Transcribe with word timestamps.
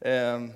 Ehm, 0.00 0.50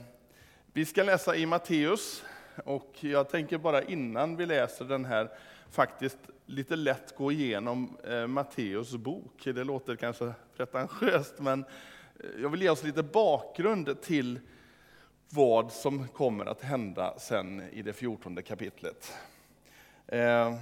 vi 0.73 0.85
ska 0.85 1.03
läsa 1.03 1.37
i 1.37 1.47
Matteus 1.47 2.25
och 2.65 2.95
jag 3.01 3.31
tänker 3.31 3.59
bara 3.59 3.83
innan 3.83 4.37
vi 4.37 4.47
läser 4.47 4.85
den 4.85 5.05
här 5.05 5.31
faktiskt 5.71 6.19
lite 6.47 6.77
lätt 6.77 7.17
gå 7.17 7.33
igenom 7.33 7.97
eh, 8.05 8.27
Matteus 8.27 8.97
bok. 8.97 9.43
Det 9.45 9.65
låter 9.65 9.97
kanske 9.97 10.33
pretentiöst 10.57 11.35
men 11.39 11.65
eh, 12.21 12.43
jag 12.43 12.49
vill 12.49 12.63
ge 12.63 12.69
oss 12.69 12.83
lite 12.83 13.03
bakgrund 13.03 14.01
till 14.03 14.41
vad 15.29 15.73
som 15.73 16.09
kommer 16.09 16.47
att 16.47 16.63
hända 16.63 17.19
sen 17.19 17.63
i 17.73 17.83
det 17.83 17.93
fjortonde 17.93 18.43
kapitlet. 18.43 19.13
Ehm, 20.07 20.55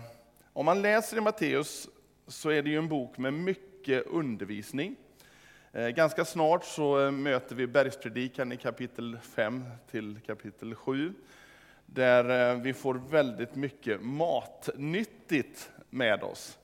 om 0.53 0.67
man 0.67 0.83
läser 0.83 1.17
i 1.17 1.21
Matteus 1.21 1.89
så 2.27 2.51
är 2.51 2.63
det 2.63 2.71
ju 2.71 2.79
en 2.79 2.89
bok 2.89 3.19
med 3.19 3.35
mycket 3.35 4.07
undervisning. 4.07 4.97
Eh, 5.75 5.89
ganska 5.89 6.25
snart 6.25 6.65
så 6.65 7.07
eh, 7.07 7.11
möter 7.11 7.57
vi 7.57 7.67
bergspredikan 7.67 8.53
i 8.53 8.57
kapitel 8.57 9.19
5 9.23 9.65
till 9.91 10.21
kapitel 10.27 10.75
7, 10.75 11.15
där 11.87 12.51
eh, 12.51 12.61
vi 12.61 12.75
får 12.75 12.95
väldigt 13.11 13.55
mycket 13.55 14.03
matnyttigt 14.03 15.71
med 15.91 16.23
oss. 16.23 16.59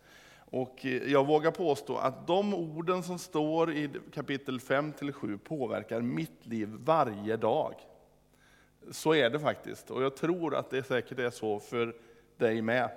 Och 0.51 0.85
jag 0.85 1.27
vågar 1.27 1.51
påstå 1.51 1.97
att 1.97 2.27
de 2.27 2.55
orden 2.55 3.03
som 3.03 3.19
står 3.19 3.73
i 3.73 3.91
kapitel 4.15 4.61
5 4.61 4.93
till 4.93 5.13
7 5.13 5.39
påverkar 5.39 6.01
mitt 6.01 6.47
liv 6.47 6.69
varje 6.85 7.37
dag. 7.37 7.75
Så 8.91 9.15
är 9.15 9.31
det 9.31 9.41
faktiskt, 9.41 9.91
och 9.91 10.03
jag 10.03 10.17
tror 10.17 10.55
att 10.55 10.71
det 10.71 10.83
säkert 10.83 11.19
är 11.19 11.31
så 11.31 11.61
för 11.61 11.95
dig 12.37 12.63
med. 12.63 12.91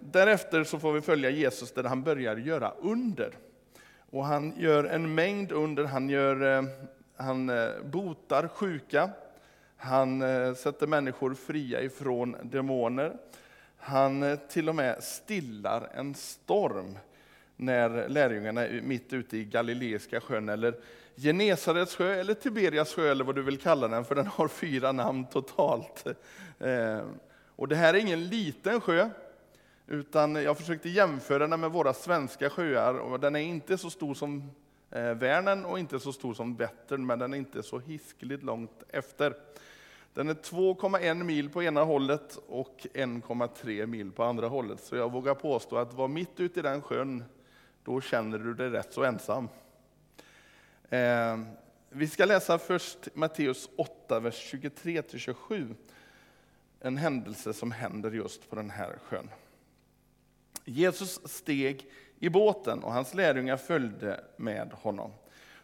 Därefter 0.00 0.64
så 0.64 0.78
får 0.78 0.92
vi 0.92 1.00
följa 1.00 1.30
Jesus 1.30 1.72
där 1.72 1.84
han 1.84 2.02
börjar 2.02 2.36
göra 2.36 2.70
under. 2.70 3.34
Och 4.10 4.24
han 4.24 4.52
gör 4.56 4.84
en 4.84 5.14
mängd 5.14 5.52
under, 5.52 5.84
han, 5.84 6.10
gör, 6.10 6.58
eh, 6.58 6.64
han 7.16 7.48
eh, 7.48 7.68
botar 7.84 8.48
sjuka, 8.48 9.10
han 9.76 10.22
eh, 10.22 10.54
sätter 10.54 10.86
människor 10.86 11.34
fria 11.34 11.82
ifrån 11.82 12.36
demoner. 12.42 13.16
Han 13.76 14.38
till 14.48 14.68
och 14.68 14.74
med 14.74 15.02
stillar 15.02 15.88
en 15.94 16.14
storm 16.14 16.98
när 17.56 18.08
lärjungarna 18.08 18.66
är 18.66 18.80
mitt 18.80 19.12
ute 19.12 19.36
i 19.36 19.44
Galileiska 19.44 20.20
sjön, 20.20 20.48
eller 20.48 20.74
Genesarets 21.16 21.96
sjö, 21.96 22.14
eller 22.14 22.34
Tiberias 22.34 22.94
sjö, 22.94 23.10
eller 23.10 23.24
vad 23.24 23.34
du 23.34 23.42
vill 23.42 23.58
kalla 23.58 23.88
den, 23.88 24.04
för 24.04 24.14
den 24.14 24.26
har 24.26 24.48
fyra 24.48 24.92
namn 24.92 25.26
totalt. 25.26 26.04
Och 27.56 27.68
det 27.68 27.76
här 27.76 27.94
är 27.94 27.98
ingen 27.98 28.28
liten 28.28 28.80
sjö, 28.80 29.10
utan 29.90 30.34
jag 30.34 30.58
försökte 30.58 30.88
jämföra 30.88 31.46
den 31.46 31.60
med 31.60 31.70
våra 31.70 31.94
svenska 31.94 32.50
sjöar 32.50 32.94
och 32.94 33.20
den 33.20 33.36
är 33.36 33.40
inte 33.40 33.78
så 33.78 33.90
stor 33.90 34.14
som 34.14 34.50
eh, 34.90 35.00
Vänern 35.00 35.18
Värnen 35.18 35.64
och 35.64 35.78
inte 35.78 36.00
så 36.00 36.12
stor 36.12 36.34
som 36.34 36.56
Vättern, 36.56 37.06
men 37.06 37.18
den 37.18 37.34
är 37.34 37.38
inte 37.38 37.62
så 37.62 37.78
hiskeligt 37.78 38.42
långt 38.42 38.82
efter. 38.88 39.34
Den 40.14 40.28
är 40.28 40.34
2,1 40.34 41.24
mil 41.24 41.50
på 41.50 41.62
ena 41.62 41.84
hållet 41.84 42.38
och 42.48 42.86
1,3 42.94 43.86
mil 43.86 44.12
på 44.12 44.24
andra 44.24 44.48
hållet. 44.48 44.80
Så 44.80 44.96
jag 44.96 45.12
vågar 45.12 45.34
påstå 45.34 45.76
att 45.76 45.94
var 45.94 46.08
mitt 46.08 46.40
ute 46.40 46.60
i 46.60 46.62
den 46.62 46.82
sjön, 46.82 47.24
då 47.84 48.00
känner 48.00 48.38
du 48.38 48.54
dig 48.54 48.70
rätt 48.70 48.92
så 48.92 49.04
ensam. 49.04 49.48
Eh, 50.88 51.38
vi 51.88 52.06
ska 52.06 52.24
läsa 52.24 52.58
först 52.58 53.08
Matteus 53.14 53.68
8, 53.76 54.20
vers 54.20 54.54
23-27. 54.54 55.74
En 56.80 56.96
händelse 56.96 57.52
som 57.52 57.72
händer 57.72 58.10
just 58.10 58.50
på 58.50 58.56
den 58.56 58.70
här 58.70 58.98
sjön. 59.08 59.28
Jesus 60.64 61.28
steg 61.28 61.86
i 62.18 62.28
båten 62.28 62.82
och 62.82 62.92
hans 62.92 63.14
lärjungar 63.14 63.56
följde 63.56 64.24
med 64.36 64.72
honom. 64.72 65.12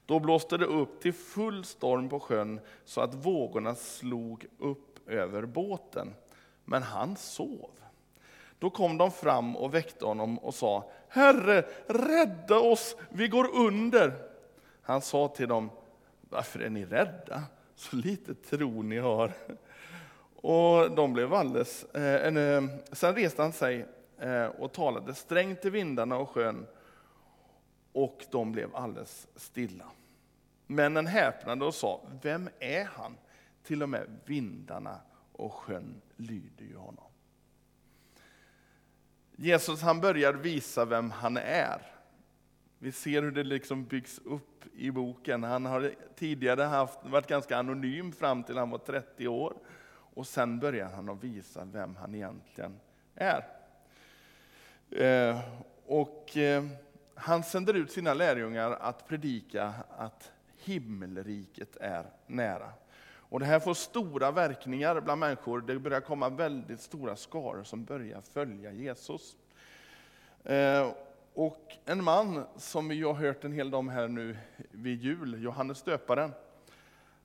Då 0.07 0.21
blåste 0.21 0.57
det 0.57 0.65
upp 0.65 1.01
till 1.01 1.13
full 1.13 1.65
storm 1.65 2.09
på 2.09 2.21
sjön 2.21 2.61
så 2.85 3.01
att 3.01 3.15
vågorna 3.15 3.75
slog 3.75 4.47
upp 4.59 5.09
över 5.09 5.47
båten. 5.47 6.15
Men 6.65 6.83
han 6.83 7.17
sov. 7.17 7.71
Då 8.59 8.71
kom 8.71 8.99
de 8.99 9.11
fram 9.11 9.57
och 9.57 9.75
väckte 9.75 10.05
honom 10.05 10.39
och 10.39 10.55
sa, 10.55 10.91
Herre, 11.09 11.65
rädda 11.87 12.59
oss, 12.59 12.97
vi 13.09 13.29
går 13.29 13.55
under. 13.55 14.13
Han 14.83 15.01
sa 15.01 15.29
till 15.29 15.49
dem, 15.49 15.71
varför 16.21 16.61
är 16.61 16.71
ni 16.71 16.85
rädda? 16.85 17.43
Så 17.75 17.97
lite 17.97 18.35
tro 18.35 18.83
ni 18.83 18.99
har. 18.99 19.33
Och 20.37 20.91
de 20.91 21.13
blev 21.13 21.35
alldeles... 21.35 21.85
Eh, 21.85 22.37
eh 22.37 22.63
sen 22.93 23.15
reste 23.15 23.43
han 23.43 23.53
sig 23.53 23.87
Eh, 24.19 24.47
och 24.47 24.73
talade 24.73 25.15
strängt 25.15 25.63
till 25.63 25.71
vindarna 25.71 26.17
och 26.17 26.31
sjön 26.31 26.67
och 27.93 28.25
de 28.31 28.53
blev 28.53 28.77
alldeles 28.77 29.29
stilla. 29.37 29.85
Männen 30.67 31.07
häpnade 31.07 31.65
och 31.65 31.75
sa, 31.75 32.01
vem 32.23 32.49
är 32.59 32.85
han? 32.85 33.17
Till 33.63 33.83
och 33.83 33.89
med 33.89 34.21
vindarna 34.25 35.01
och 35.33 35.53
sjön 35.53 36.01
lyder 36.17 36.65
ju 36.65 36.77
honom. 36.77 37.05
Jesus 39.37 39.83
han 39.83 40.01
börjar 40.01 40.33
visa 40.33 40.85
vem 40.85 41.11
han 41.11 41.37
är. 41.37 41.83
Vi 42.79 42.93
ser 42.93 43.23
hur 43.23 43.31
det 43.31 43.45
liksom 43.45 43.85
byggs 43.85 44.19
upp 44.19 44.65
i 44.75 44.91
boken. 44.91 45.43
Han 45.43 45.67
har 45.67 45.95
tidigare 46.17 46.63
haft, 46.63 46.99
varit 47.03 47.27
ganska 47.27 47.57
anonym 47.57 48.13
fram 48.13 48.43
till 48.43 48.59
han 48.59 48.71
var 48.71 48.79
30 48.79 49.29
år. 49.29 49.55
Och 49.89 50.27
sen 50.27 50.59
börjar 50.59 50.89
han 50.89 51.09
att 51.09 51.25
visa 51.25 51.65
vem 51.65 51.97
han 51.97 52.15
egentligen 52.15 52.81
är. 53.15 53.56
Eh, 54.91 55.41
och 55.87 56.37
eh, 56.37 56.65
han 57.15 57.43
sänder 57.43 57.75
ut 57.75 57.93
sina 57.93 58.15
lärjungar 58.15 58.71
att 58.71 59.09
predika 59.09 59.75
att 59.99 60.33
himmelriket 60.57 61.77
är 61.77 62.07
nära. 62.27 62.73
Och 63.29 63.41
det 63.41 63.47
här 63.47 63.61
får 63.61 63.75
stora 63.75 64.31
verkningar 64.31 65.01
bland 65.01 65.21
människor. 65.21 65.61
Det 65.61 65.79
börjar 65.79 66.01
komma 66.01 66.29
väldigt 66.29 66.81
stora 66.81 67.17
skaror 67.17 67.65
som 67.65 67.85
börjar 67.85 68.21
följa 68.21 68.73
Jesus. 68.73 69.37
Eh, 70.45 70.93
och 71.35 71.73
en 71.85 72.05
man 72.05 72.45
som 72.57 72.89
vi 72.89 73.03
har 73.03 73.15
hört 73.15 73.45
en 73.45 73.53
hel 73.53 73.71
del 73.71 73.75
om 73.75 73.89
här 73.89 74.09
nu 74.09 74.37
vid 74.71 75.03
jul, 75.03 75.43
Johannes 75.43 75.83
döparen. 75.83 76.33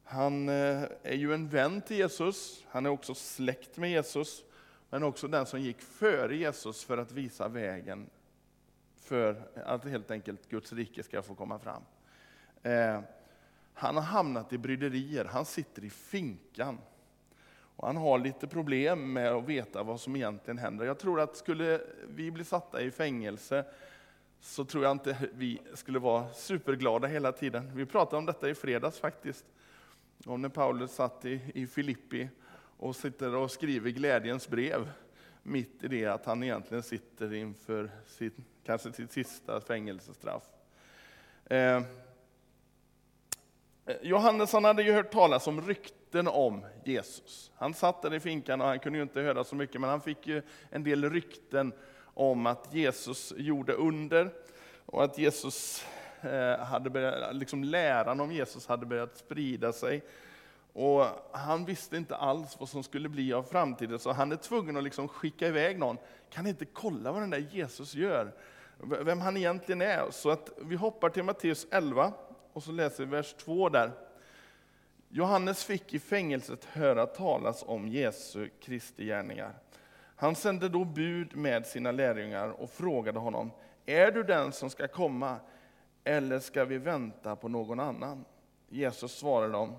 Han 0.03 0.49
eh, 0.49 0.83
är 1.03 1.15
ju 1.15 1.33
en 1.33 1.49
vän 1.49 1.81
till 1.81 1.97
Jesus, 1.97 2.63
han 2.69 2.85
är 2.85 2.89
också 2.89 3.15
släkt 3.15 3.77
med 3.77 3.91
Jesus 3.91 4.43
men 4.91 5.03
också 5.03 5.27
den 5.27 5.45
som 5.45 5.61
gick 5.61 5.81
före 5.81 6.35
Jesus 6.35 6.83
för 6.83 6.97
att 6.97 7.11
visa 7.11 7.47
vägen 7.47 8.09
för 8.95 9.47
att 9.65 9.85
helt 9.85 10.11
enkelt 10.11 10.49
Guds 10.49 10.73
rike 10.73 11.03
ska 11.03 11.21
få 11.21 11.35
komma 11.35 11.59
fram. 11.59 11.81
Eh, 12.63 12.99
han 13.73 13.95
har 13.95 14.03
hamnat 14.03 14.53
i 14.53 14.57
bryderier, 14.57 15.25
han 15.25 15.45
sitter 15.45 15.83
i 15.83 15.89
finkan. 15.89 16.77
Och 17.75 17.87
han 17.87 17.97
har 17.97 18.19
lite 18.19 18.47
problem 18.47 19.13
med 19.13 19.31
att 19.31 19.45
veta 19.45 19.83
vad 19.83 20.01
som 20.01 20.15
egentligen 20.15 20.57
händer. 20.57 20.85
Jag 20.85 20.99
tror 20.99 21.21
att 21.21 21.35
skulle 21.35 21.81
vi 22.07 22.31
bli 22.31 22.43
satta 22.43 22.81
i 22.81 22.91
fängelse 22.91 23.65
så 24.39 24.65
tror 24.65 24.83
jag 24.83 24.91
inte 24.91 25.29
vi 25.33 25.61
skulle 25.73 25.99
vara 25.99 26.33
superglada 26.33 27.07
hela 27.07 27.31
tiden. 27.31 27.71
Vi 27.75 27.85
pratade 27.85 28.17
om 28.17 28.25
detta 28.25 28.49
i 28.49 28.55
fredags 28.55 28.99
faktiskt. 28.99 29.45
Om 30.25 30.41
när 30.41 30.49
Paulus 30.49 30.91
satt 30.91 31.25
i, 31.25 31.41
i 31.53 31.67
Filippi 31.67 32.29
och 32.81 32.95
sitter 32.95 33.35
och 33.35 33.51
skriver 33.51 33.89
glädjens 33.89 34.47
brev 34.47 34.91
mitt 35.43 35.83
i 35.83 35.87
det 35.87 36.05
att 36.05 36.25
han 36.25 36.43
egentligen 36.43 36.83
sitter 36.83 37.33
inför 37.33 37.91
sitt, 38.05 38.33
kanske 38.65 38.93
sitt 38.93 39.11
sista 39.11 39.61
fängelsestraff. 39.61 40.43
Eh, 41.45 41.75
eh, 41.77 41.83
Johannes 44.01 44.53
han 44.53 44.63
hade 44.63 44.83
ju 44.83 44.91
hört 44.91 45.11
talas 45.11 45.47
om 45.47 45.61
rykten 45.61 46.27
om 46.27 46.65
Jesus. 46.85 47.51
Han 47.55 47.73
satt 47.73 48.01
där 48.01 48.13
i 48.13 48.19
finkan 48.19 48.61
och 48.61 48.67
han 48.67 48.79
kunde 48.79 48.99
ju 48.99 49.03
inte 49.03 49.21
höra 49.21 49.43
så 49.43 49.55
mycket, 49.55 49.81
men 49.81 49.89
han 49.89 50.01
fick 50.01 50.27
ju 50.27 50.41
en 50.69 50.83
del 50.83 51.09
rykten 51.09 51.73
om 52.03 52.45
att 52.45 52.73
Jesus 52.73 53.33
gjorde 53.37 53.73
under 53.73 54.29
och 54.85 55.03
att 55.03 55.17
Jesus 55.17 55.85
eh, 56.21 56.57
hade 56.57 56.89
börjat, 56.89 57.35
liksom 57.35 57.63
läran 57.63 58.19
om 58.19 58.31
Jesus 58.31 58.67
hade 58.67 58.85
börjat 58.85 59.17
sprida 59.17 59.73
sig. 59.73 60.03
Och 60.73 61.05
han 61.31 61.65
visste 61.65 61.97
inte 61.97 62.15
alls 62.15 62.59
vad 62.59 62.69
som 62.69 62.83
skulle 62.83 63.09
bli 63.09 63.33
av 63.33 63.43
framtiden, 63.43 63.99
så 63.99 64.11
han 64.11 64.31
är 64.31 64.35
tvungen 64.35 64.77
att 64.77 64.83
liksom 64.83 65.07
skicka 65.07 65.47
iväg 65.47 65.79
någon. 65.79 65.97
Kan 66.29 66.47
inte 66.47 66.65
kolla 66.65 67.11
vad 67.11 67.21
den 67.21 67.29
där 67.29 67.47
Jesus 67.51 67.95
gör? 67.95 68.33
Vem 68.77 69.21
han 69.21 69.37
egentligen 69.37 69.81
är. 69.81 70.11
Så 70.11 70.29
att 70.29 70.49
vi 70.61 70.75
hoppar 70.75 71.09
till 71.09 71.23
Matteus 71.23 71.67
11 71.71 72.13
och 72.53 72.63
så 72.63 72.71
läser 72.71 73.05
vi 73.05 73.11
vers 73.11 73.33
2 73.33 73.69
där. 73.69 73.91
Johannes 75.09 75.63
fick 75.63 75.93
i 75.93 75.99
fängelset 75.99 76.65
höra 76.65 77.05
talas 77.05 77.63
om 77.67 77.87
Jesu 77.87 78.49
Kristi 78.59 79.05
gärningar. 79.05 79.53
Han 80.15 80.35
sände 80.35 80.69
då 80.69 80.85
bud 80.85 81.35
med 81.35 81.65
sina 81.65 81.91
lärjungar 81.91 82.49
och 82.49 82.69
frågade 82.69 83.19
honom, 83.19 83.51
är 83.85 84.11
du 84.11 84.23
den 84.23 84.51
som 84.51 84.69
ska 84.69 84.87
komma, 84.87 85.35
eller 86.03 86.39
ska 86.39 86.65
vi 86.65 86.77
vänta 86.77 87.35
på 87.35 87.47
någon 87.47 87.79
annan? 87.79 88.25
Jesus 88.69 89.11
svarade 89.17 89.53
dem, 89.53 89.75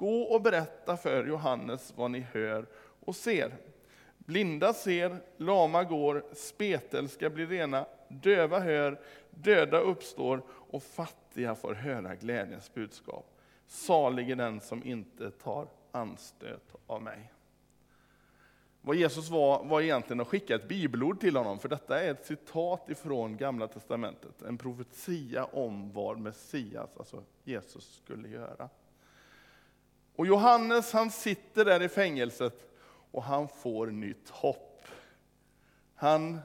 Gå 0.00 0.22
och 0.22 0.42
berätta 0.42 0.96
för 0.96 1.26
Johannes 1.26 1.92
vad 1.96 2.10
ni 2.10 2.20
hör 2.20 2.66
och 3.00 3.16
ser. 3.16 3.56
Blinda 4.18 4.72
ser, 4.72 5.16
lama 5.36 5.84
går, 5.84 6.24
spetälska 6.32 7.30
blir 7.30 7.46
rena, 7.46 7.86
döva 8.08 8.60
hör, 8.60 9.00
döda 9.30 9.78
uppstår 9.78 10.42
och 10.48 10.82
fattiga 10.82 11.54
får 11.54 11.74
höra 11.74 12.14
glädjens 12.14 12.74
budskap. 12.74 13.26
Salig 13.66 14.30
är 14.30 14.36
den 14.36 14.60
som 14.60 14.84
inte 14.84 15.30
tar 15.30 15.68
anstöt 15.92 16.74
av 16.86 17.02
mig. 17.02 17.32
Vad 18.82 18.96
Jesus 18.96 19.30
var, 19.30 19.64
var 19.64 19.80
egentligen 19.80 20.20
att 20.20 20.28
skicka 20.28 20.54
ett 20.54 20.68
bibelord 20.68 21.20
till 21.20 21.36
honom, 21.36 21.58
för 21.58 21.68
detta 21.68 22.00
är 22.00 22.10
ett 22.10 22.26
citat 22.26 22.90
ifrån 22.90 23.36
Gamla 23.36 23.68
Testamentet, 23.68 24.42
en 24.42 24.58
profetia 24.58 25.44
om 25.44 25.92
vad 25.92 26.18
Messias, 26.18 26.96
alltså 26.96 27.22
Jesus, 27.44 28.00
skulle 28.04 28.28
göra. 28.28 28.68
Och 30.20 30.26
Johannes 30.26 30.92
han 30.92 31.10
sitter 31.10 31.64
där 31.64 31.82
i 31.82 31.88
fängelset 31.88 32.66
och 33.10 33.22
han 33.22 33.48
får 33.48 33.86
nytt 33.86 34.30
hopp. 34.30 34.84
Han 35.94 36.40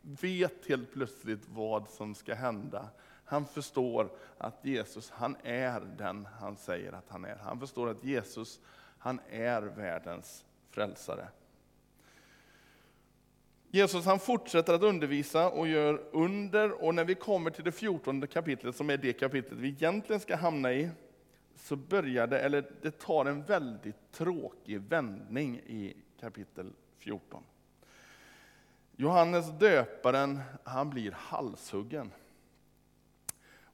vet 0.00 0.66
helt 0.68 0.92
plötsligt 0.92 1.48
vad 1.48 1.88
som 1.88 2.14
ska 2.14 2.34
hända. 2.34 2.88
Han 3.24 3.46
förstår 3.46 4.10
att 4.38 4.64
Jesus, 4.64 5.10
han 5.10 5.36
är 5.42 5.80
den 5.98 6.28
han 6.40 6.56
säger 6.56 6.92
att 6.92 7.04
han 7.08 7.24
är. 7.24 7.36
Han 7.36 7.60
förstår 7.60 7.90
att 7.90 8.04
Jesus, 8.04 8.60
han 8.98 9.20
är 9.30 9.62
världens 9.62 10.44
frälsare. 10.70 11.28
Jesus 13.70 14.04
han 14.04 14.18
fortsätter 14.18 14.74
att 14.74 14.82
undervisa 14.82 15.50
och 15.50 15.68
gör 15.68 16.02
under, 16.12 16.84
och 16.84 16.94
när 16.94 17.04
vi 17.04 17.14
kommer 17.14 17.50
till 17.50 17.64
det 17.64 17.72
14 17.72 18.26
kapitlet, 18.26 18.76
som 18.76 18.90
är 18.90 18.96
det 18.96 19.12
kapitlet 19.12 19.58
vi 19.58 19.68
egentligen 19.68 20.20
ska 20.20 20.36
hamna 20.36 20.72
i, 20.72 20.90
så 21.56 21.76
börjar 21.76 22.26
det, 22.26 22.40
eller 22.40 22.70
det 22.82 22.98
tar 22.98 23.24
en 23.24 23.44
väldigt 23.44 24.12
tråkig 24.12 24.80
vändning 24.80 25.56
i 25.56 25.96
kapitel 26.20 26.72
14. 26.98 27.42
Johannes 28.96 29.58
döparen, 29.58 30.40
han 30.64 30.90
blir 30.90 31.12
halshuggen. 31.12 32.12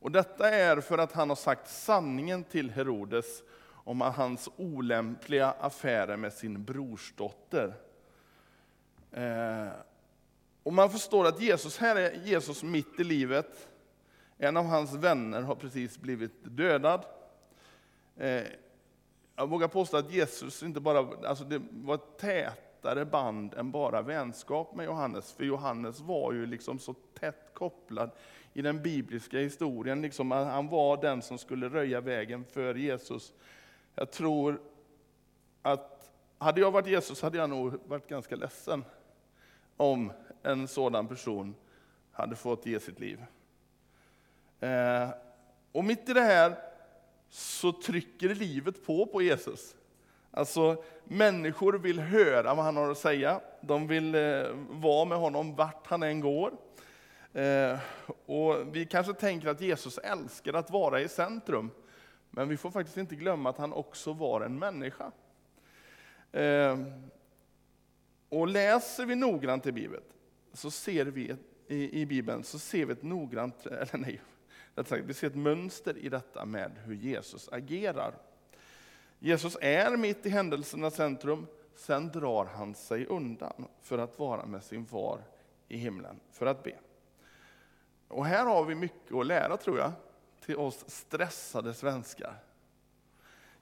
Och 0.01 0.11
detta 0.11 0.51
är 0.51 0.81
för 0.81 0.99
att 0.99 1.13
han 1.13 1.29
har 1.29 1.37
sagt 1.37 1.69
sanningen 1.69 2.45
till 2.45 2.71
Herodes 2.71 3.43
om 3.85 4.01
hans 4.01 4.49
olämpliga 4.57 5.51
affärer 5.51 6.17
med 6.17 6.33
sin 6.33 6.65
brorsdotter. 6.65 7.75
Eh, 9.13 9.69
och 10.63 10.73
man 10.73 10.91
förstår 10.91 11.27
att 11.27 11.41
Jesus, 11.41 11.79
här 11.79 11.97
är 11.97 12.13
Jesus 12.25 12.63
mitt 12.63 13.01
i 13.01 13.05
livet. 13.05 13.69
En 14.39 14.57
av 14.57 14.65
hans 14.65 14.95
vänner 14.95 15.43
har 15.43 15.55
precis 15.55 15.99
blivit 15.99 16.33
dödad. 16.45 17.05
Eh, 18.21 18.43
jag 19.37 19.47
vågar 19.47 19.69
påstå 19.69 19.97
att 19.97 20.13
Jesus 20.13 20.63
inte 20.63 20.81
bara, 20.81 21.29
alltså 21.29 21.45
det 21.45 21.63
var 21.71 21.95
ett 21.95 22.19
tätare 22.19 23.05
band 23.05 23.55
än 23.55 23.71
bara 23.71 24.03
vänskap 24.03 24.75
med 24.75 24.87
Johannes, 24.87 25.33
för 25.33 25.45
Johannes 25.45 26.01
var 26.01 26.33
ju 26.33 26.47
liksom 26.47 26.79
så 26.79 26.95
tätt 27.21 27.51
kopplad 27.55 28.11
i 28.53 28.63
den 28.63 28.83
bibliska 28.83 29.39
historien. 29.39 30.03
Liksom 30.03 30.31
han 30.31 30.69
var 30.69 31.03
den 31.03 31.23
som 31.23 31.39
skulle 31.39 31.69
röja 31.69 32.01
vägen 32.01 32.45
för 32.45 32.75
Jesus. 32.75 33.33
Jag 33.95 34.11
tror 34.11 34.61
att, 35.63 36.11
hade 36.39 36.61
jag 36.61 36.71
varit 36.71 36.87
Jesus 36.87 37.23
hade 37.23 37.39
jag 37.39 37.51
nog 37.51 37.75
varit 37.87 38.09
ganska 38.09 38.37
ledsen 38.37 38.85
om 39.77 40.13
en 40.43 40.69
sådan 40.69 41.09
person 41.09 41.55
hade 42.13 42.37
fått 42.37 42.67
ge 42.67 42.81
sitt 42.81 43.01
liv. 43.01 43.25
Eh, 44.61 45.09
och 45.73 45.85
mitt 45.85 46.09
i 46.09 46.13
det 46.13 46.21
här 46.21 46.70
så 47.31 47.73
trycker 47.73 48.35
livet 48.35 48.87
på 48.87 49.07
på 49.07 49.23
Jesus. 49.23 49.77
Alltså, 50.31 50.85
människor 51.05 51.73
vill 51.73 52.01
höra 52.01 52.55
vad 52.55 52.65
han 52.65 52.77
har 52.77 52.91
att 52.91 52.99
säga. 52.99 53.41
De 53.61 53.87
vill 53.87 54.15
eh, 54.15 54.45
vara 54.71 55.05
med 55.05 55.19
honom 55.19 55.55
vart 55.55 55.87
han 55.87 56.03
än 56.03 56.21
går. 56.21 56.53
Eh, 57.33 57.79
och 58.27 58.77
vi 58.77 58.87
kanske 58.87 59.15
tänker 59.15 59.49
att 59.49 59.61
Jesus 59.61 59.99
älskar 59.99 60.53
att 60.53 60.71
vara 60.71 61.01
i 61.01 61.09
centrum. 61.09 61.71
Men 62.31 62.49
vi 62.49 62.57
får 62.57 62.71
faktiskt 62.71 62.97
inte 62.97 63.15
glömma 63.15 63.51
att 63.51 63.59
han 63.59 63.73
också 63.73 64.13
var 64.13 64.41
en 64.41 64.59
människa. 64.59 65.13
Eh, 66.33 66.79
och 68.29 68.49
läser 68.49 69.07
vi 69.07 69.15
noggrant 69.15 69.67
i 69.67 69.73
Bibeln 69.73 70.03
så 70.53 70.71
ser 70.71 71.05
vi 71.05 71.37
i, 71.67 72.01
i 72.01 72.07
Bibeln 72.07 72.45
så 72.45 72.59
ser 72.59 72.87
vi 72.87 72.93
ett 72.93 73.03
noggrant, 73.03 73.67
eller 73.67 73.99
nej, 73.99 74.21
vi 74.75 75.15
ser 75.15 75.27
ett 75.27 75.35
mönster 75.35 75.99
i 75.99 76.09
detta 76.09 76.45
med 76.45 76.79
hur 76.85 76.95
Jesus 76.95 77.49
agerar. 77.53 78.15
Jesus 79.19 79.57
är 79.61 79.97
mitt 79.97 80.27
i 80.27 80.29
händelsernas 80.29 80.95
centrum, 80.95 81.47
sen 81.75 82.09
drar 82.09 82.45
han 82.45 82.75
sig 82.75 83.07
undan 83.07 83.69
för 83.83 83.99
att 83.99 84.19
vara 84.19 84.47
med 84.47 84.65
sin 84.65 84.87
far 84.87 85.21
i 85.69 85.77
himlen, 85.77 86.21
för 86.33 86.47
att 86.47 86.63
be. 86.63 86.79
Och 88.09 88.27
här 88.27 88.47
har 88.47 88.65
vi 88.65 88.75
mycket 88.75 89.15
att 89.15 89.27
lära 89.27 89.57
tror 89.57 89.79
jag, 89.79 89.93
till 90.41 90.57
oss 90.57 90.85
stressade 90.87 91.75
svenskar. 91.75 92.35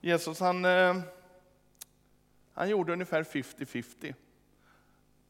Jesus 0.01 0.41
han, 0.41 0.65
eh, 0.65 1.01
han 2.53 2.69
gjorde 2.69 2.93
ungefär 2.93 3.23
50-50. 3.23 4.15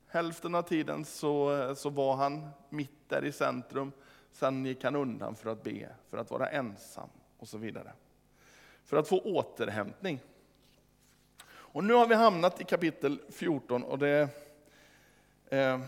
Hälften 0.07 0.55
av 0.55 0.63
tiden 0.63 1.05
så, 1.05 1.57
eh, 1.57 1.75
så 1.75 1.91
var 1.91 2.17
han 2.17 2.49
mitt 2.69 3.09
där 3.09 3.25
i 3.25 3.33
centrum. 3.33 3.93
Sen 4.33 4.67
gick 4.67 4.85
han 4.85 4.97
undan 4.97 5.37
för 5.37 5.51
att 5.51 5.63
be, 5.63 5.89
för 6.11 6.19
att 6.19 6.31
vara 6.31 6.49
ensam 6.49 7.09
och 7.39 7.49
så 7.49 7.59
vidare. 7.59 7.93
För 8.85 8.97
att 8.97 9.09
få 9.09 9.21
återhämtning. 9.21 10.21
Och 11.49 11.85
nu 11.85 11.95
har 11.95 12.07
vi 12.07 12.15
hamnat 12.15 12.61
i 12.61 12.65
kapitel 12.65 13.21
14 13.29 13.83
och 13.83 13.99
det 13.99 14.29
eh, 15.47 15.81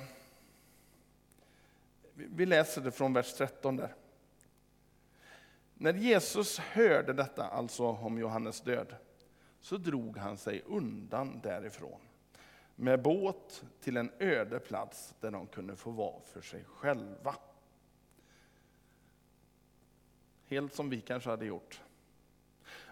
vi 2.15 2.47
läser 2.47 2.81
det 2.81 2.91
från 2.91 3.13
vers 3.13 3.35
13 3.35 3.77
där. 3.77 3.95
När 5.75 5.95
Jesus 5.95 6.59
hörde 6.59 7.13
detta, 7.13 7.45
alltså 7.45 7.87
om 7.87 8.19
Johannes 8.19 8.61
död, 8.61 8.95
så 9.61 9.77
drog 9.77 10.17
han 10.17 10.37
sig 10.37 10.63
undan 10.67 11.41
därifrån 11.43 12.01
med 12.75 13.03
båt 13.03 13.65
till 13.81 13.97
en 13.97 14.11
öde 14.19 14.59
plats 14.59 15.15
där 15.21 15.31
de 15.31 15.47
kunde 15.47 15.77
få 15.77 15.91
vara 15.91 16.21
för 16.21 16.41
sig 16.41 16.65
själva. 16.65 17.35
Helt 20.51 20.75
som 20.75 20.91
vi 20.91 21.01
kanske 21.01 21.31
hade 21.31 21.47
gjort. 21.47 21.81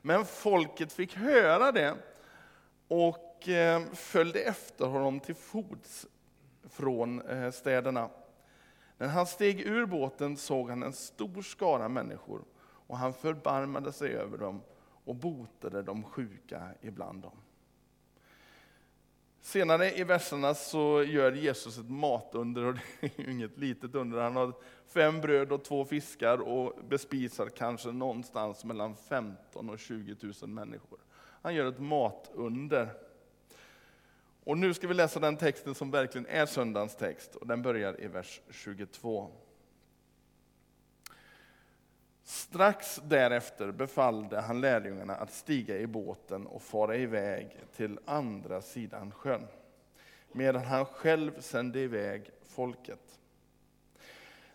Men 0.03 0.25
folket 0.25 0.93
fick 0.93 1.17
höra 1.17 1.73
det 1.73 1.97
och 2.89 3.49
eh, 3.49 3.83
följde 3.93 4.41
efter 4.41 4.87
honom 4.87 5.21
till 5.21 5.35
fots 5.35 6.07
från 6.65 7.23
eh, 7.23 7.51
städerna. 7.51 8.11
När 8.99 9.09
han 9.09 9.27
steg 9.27 9.61
ur 9.61 9.87
båten 9.87 10.37
såg 10.37 10.71
han 10.71 10.83
en 10.83 10.93
stor 10.93 11.43
skara 11.43 11.89
människor 11.89 12.45
och 12.61 12.99
han 12.99 13.13
förbarmade 13.13 13.93
sig 13.93 14.13
över 14.13 14.39
dem 14.39 14.63
och 15.05 15.15
botade 15.15 15.83
de 15.83 16.05
sjuka 16.05 16.69
ibland 16.81 17.23
dem. 17.23 17.37
Senare 19.41 19.91
i 19.99 20.05
verserna 20.05 20.55
så 20.55 21.03
gör 21.03 21.33
Jesus 21.33 21.79
ett 21.79 21.91
matunder, 21.91 22.65
och 22.65 22.75
det 23.01 23.19
är 23.19 23.29
inget 23.29 23.59
litet 23.59 23.95
under. 23.95 24.19
Han 24.19 24.37
har 24.37 24.53
fem 24.87 25.21
bröd 25.21 25.53
och 25.53 25.65
två 25.65 25.85
fiskar 25.85 26.39
och 26.39 26.85
bespisar 26.89 27.49
kanske 27.49 27.89
någonstans 27.89 28.65
mellan 28.65 28.97
15 28.97 29.71
och 29.71 29.79
20 29.79 30.17
000 30.43 30.51
människor. 30.51 30.99
Han 31.43 31.55
gör 31.55 31.67
ett 31.67 31.81
matunder. 31.81 32.89
Och 34.45 34.59
nu 34.59 34.75
ska 34.75 34.89
vi 34.89 34.95
läsa 34.95 35.21
den 35.21 35.37
texten 35.37 35.75
som 35.75 35.91
verkligen 35.91 36.27
är 36.27 36.47
söndagens 36.47 36.97
text, 36.97 37.35
och 37.35 37.47
den 37.47 37.63
börjar 37.63 38.01
i 38.01 38.07
vers 38.07 38.41
22. 38.51 39.31
Strax 42.29 43.01
därefter 43.05 43.73
befallde 43.73 44.41
han 44.41 44.61
lärjungarna 44.61 45.15
att 45.15 45.33
stiga 45.33 45.79
i 45.79 45.87
båten 45.87 46.47
och 46.47 46.63
fara 46.63 46.97
iväg 46.97 47.57
till 47.77 47.99
andra 48.05 48.63
sidan 48.63 49.11
sjön, 49.13 49.47
medan 50.33 50.65
han 50.65 50.85
själv 50.85 51.41
sände 51.41 51.81
iväg 51.81 52.31
folket. 52.45 53.21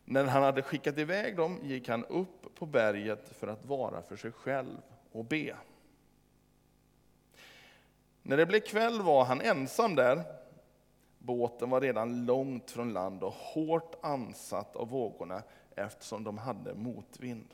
När 0.05 0.25
han 0.25 0.43
hade 0.43 0.61
skickat 0.61 0.97
iväg 0.97 1.37
dem 1.37 1.59
gick 1.63 1.89
han 1.89 2.05
upp 2.05 2.55
på 2.55 2.65
berget 2.65 3.29
för 3.29 3.47
att 3.47 3.65
vara 3.65 4.01
för 4.01 4.15
sig 4.15 4.31
själv 4.31 4.81
och 5.11 5.25
be. 5.25 5.55
När 8.21 8.37
det 8.37 8.45
blev 8.45 8.59
kväll 8.59 9.01
var 9.01 9.25
han 9.25 9.41
ensam 9.41 9.95
där. 9.95 10.23
Båten 11.17 11.69
var 11.69 11.81
redan 11.81 12.25
långt 12.25 12.71
från 12.71 12.93
land 12.93 13.23
och 13.23 13.33
hårt 13.33 13.95
ansatt 14.01 14.75
av 14.75 14.89
vågorna 14.89 15.43
eftersom 15.75 16.23
de 16.23 16.37
hade 16.37 16.73
motvind. 16.73 17.53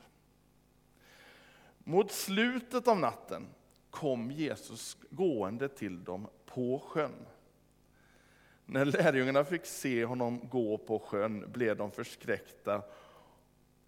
Mot 1.90 2.10
slutet 2.10 2.88
av 2.88 2.98
natten 2.98 3.46
kom 3.90 4.30
Jesus 4.30 4.96
gående 5.10 5.68
till 5.68 6.04
dem 6.04 6.28
på 6.46 6.82
sjön. 6.88 7.26
När 8.66 8.84
lärjungarna 8.84 9.44
fick 9.44 9.66
se 9.66 10.04
honom 10.04 10.48
gå 10.48 10.78
på 10.78 10.98
sjön 10.98 11.52
blev 11.52 11.76
de 11.76 11.90
förskräckta 11.90 12.82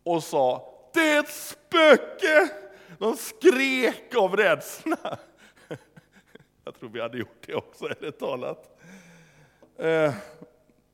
och 0.03 0.23
sa 0.23 0.75
”Det 0.95 1.01
är 1.01 1.21
ett 1.21 1.29
spöke!” 1.29 2.51
De 2.99 3.17
skrek 3.17 4.15
av 4.17 4.37
rädsla. 4.37 5.19
Jag 6.65 6.75
tror 6.75 6.89
vi 6.89 7.01
hade 7.01 7.19
gjort 7.19 7.47
det 7.47 7.55
också, 7.55 7.87
ärligt 7.87 8.19
talat. 8.19 8.81
Eh, 9.77 10.15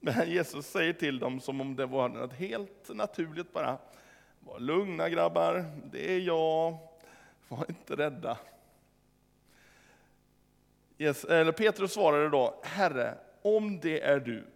men 0.00 0.31
Jesus 0.31 0.67
säger 0.67 0.93
till 0.93 1.19
dem 1.19 1.41
som 1.41 1.61
om 1.61 1.77
det 1.77 1.87
var 1.87 2.09
något 2.09 2.33
helt 2.33 2.88
naturligt 2.88 3.53
bara. 3.53 3.79
Var 4.41 4.59
lugna 4.59 5.09
grabbar, 5.09 5.65
det 5.93 6.15
är 6.15 6.19
jag 6.19 6.88
var 7.49 7.64
inte 7.69 7.97
rädda. 7.97 8.38
Yes, 10.99 11.25
eller 11.25 11.52
Petrus 11.52 11.93
svarade 11.93 12.28
då, 12.28 12.61
Herre, 12.62 13.19
om 13.43 13.81
det 13.81 14.00
är 14.00 14.21
du, 14.21 14.47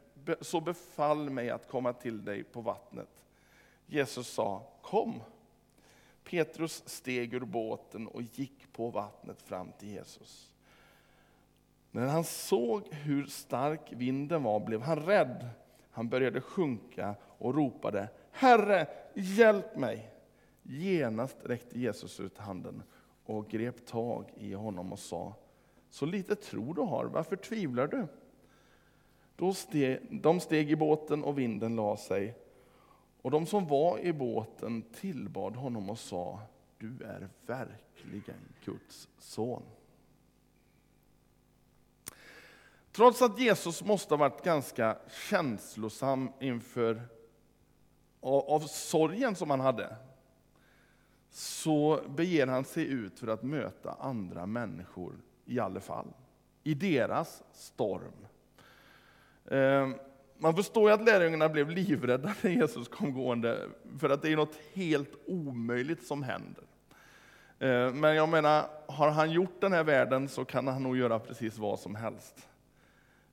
så 0.40 0.60
befall 0.60 1.30
mig 1.30 1.50
att 1.50 1.68
komma 1.68 1.92
till 1.92 2.24
dig 2.24 2.44
på 2.44 2.60
vattnet. 2.60 3.08
Jesus 3.86 4.28
sa, 4.28 4.66
kom. 4.82 5.22
Petrus 6.24 6.88
steg 6.88 7.34
ur 7.34 7.40
båten 7.40 8.06
och 8.06 8.22
gick 8.22 8.72
på 8.72 8.90
vattnet 8.90 9.42
fram 9.42 9.72
till 9.78 9.88
Jesus. 9.88 10.50
När 11.90 12.06
han 12.06 12.24
såg 12.24 12.88
hur 12.90 13.26
stark 13.26 13.80
vinden 13.90 14.42
var 14.42 14.60
blev 14.60 14.82
han 14.82 15.06
rädd. 15.06 15.48
Han 15.90 16.08
började 16.08 16.40
sjunka 16.40 17.14
och 17.38 17.54
ropade, 17.54 18.08
Herre, 18.30 18.86
hjälp 19.14 19.76
mig! 19.76 20.10
Genast 20.62 21.36
räckte 21.44 21.80
Jesus 21.80 22.20
ut 22.20 22.38
handen 22.38 22.82
och 23.24 23.48
grep 23.48 23.86
tag 23.86 24.32
i 24.36 24.52
honom 24.52 24.92
och 24.92 24.98
sa, 24.98 25.34
så 25.90 26.06
lite 26.06 26.36
tro 26.36 26.72
du 26.72 26.80
har, 26.80 27.04
varför 27.04 27.36
tvivlar 27.36 27.86
du? 27.86 28.06
Då 29.36 29.54
steg, 29.54 30.22
de 30.22 30.40
steg 30.40 30.70
i 30.70 30.76
båten 30.76 31.24
och 31.24 31.38
vinden 31.38 31.76
la 31.76 31.96
sig. 31.96 32.34
Och 33.22 33.30
de 33.30 33.46
som 33.46 33.66
var 33.66 33.98
i 33.98 34.12
båten 34.12 34.82
tillbad 34.82 35.56
honom 35.56 35.90
och 35.90 35.98
sa, 35.98 36.40
du 36.78 37.04
är 37.04 37.28
verkligen 37.46 38.54
Guds 38.64 39.08
son. 39.18 39.62
Trots 42.92 43.22
att 43.22 43.40
Jesus 43.40 43.84
måste 43.84 44.14
ha 44.14 44.18
varit 44.18 44.44
ganska 44.44 44.98
känslosam 45.30 46.32
inför 46.40 47.02
av, 48.20 48.50
av 48.50 48.60
sorgen 48.60 49.34
som 49.34 49.50
han 49.50 49.60
hade, 49.60 49.96
så 51.32 52.00
beger 52.08 52.46
han 52.46 52.64
sig 52.64 52.86
ut 52.86 53.18
för 53.18 53.26
att 53.26 53.42
möta 53.42 53.96
andra 54.00 54.46
människor 54.46 55.12
i 55.44 55.60
alla 55.60 55.80
fall, 55.80 56.08
i 56.62 56.74
deras 56.74 57.42
storm. 57.52 58.26
Ehm, 59.50 59.94
man 60.38 60.56
förstår 60.56 60.90
ju 60.90 60.94
att 60.94 61.04
lärjungarna 61.04 61.48
blev 61.48 61.70
livrädda 61.70 62.34
när 62.42 62.50
Jesus 62.50 62.88
kom 62.88 63.12
gående, 63.12 63.68
för 63.98 64.10
att 64.10 64.22
det 64.22 64.32
är 64.32 64.36
något 64.36 64.58
helt 64.72 65.12
omöjligt 65.26 66.06
som 66.06 66.22
händer. 66.22 66.64
Ehm, 67.58 68.00
men 68.00 68.14
jag 68.16 68.28
menar, 68.28 68.66
har 68.86 69.10
han 69.10 69.30
gjort 69.30 69.60
den 69.60 69.72
här 69.72 69.84
världen 69.84 70.28
så 70.28 70.44
kan 70.44 70.66
han 70.66 70.82
nog 70.82 70.96
göra 70.96 71.18
precis 71.18 71.58
vad 71.58 71.78
som 71.80 71.94
helst. 71.94 72.48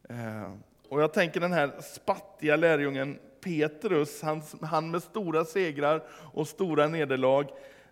Ehm, 0.10 0.64
och 0.90 1.02
jag 1.02 1.14
tänker 1.14 1.40
den 1.40 1.54
här 1.54 1.72
spattiga 1.82 2.56
lärjungen 2.56 3.20
Petrus, 3.42 4.22
han, 4.22 4.42
han 4.62 4.92
med 4.92 5.04
stora 5.04 5.46
segrar 5.46 6.04
och 6.34 6.48
stora 6.48 6.88
nederlag, 6.88 7.46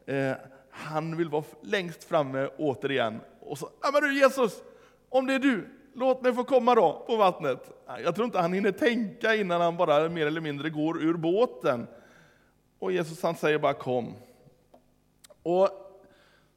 Eh, 0.07 0.35
han 0.69 1.17
vill 1.17 1.29
vara 1.29 1.43
längst 1.61 2.03
framme 2.03 2.49
återigen. 2.57 3.19
Och 3.39 3.57
så, 3.57 3.69
ja 3.81 3.89
men 3.93 4.01
du 4.01 4.19
Jesus, 4.19 4.63
om 5.09 5.27
det 5.27 5.33
är 5.33 5.39
du, 5.39 5.67
låt 5.93 6.21
mig 6.21 6.33
få 6.33 6.43
komma 6.43 6.75
då 6.75 7.03
på 7.07 7.15
vattnet. 7.15 7.71
Jag 8.03 8.15
tror 8.15 8.25
inte 8.25 8.39
han 8.39 8.53
hinner 8.53 8.71
tänka 8.71 9.35
innan 9.35 9.61
han 9.61 9.77
bara 9.77 10.09
mer 10.09 10.25
eller 10.25 10.41
mindre 10.41 10.69
går 10.69 11.03
ur 11.03 11.13
båten. 11.13 11.87
Och 12.79 12.91
Jesus 12.91 13.23
han 13.23 13.35
säger 13.35 13.59
bara 13.59 13.73
kom. 13.73 14.13
Och 15.43 15.69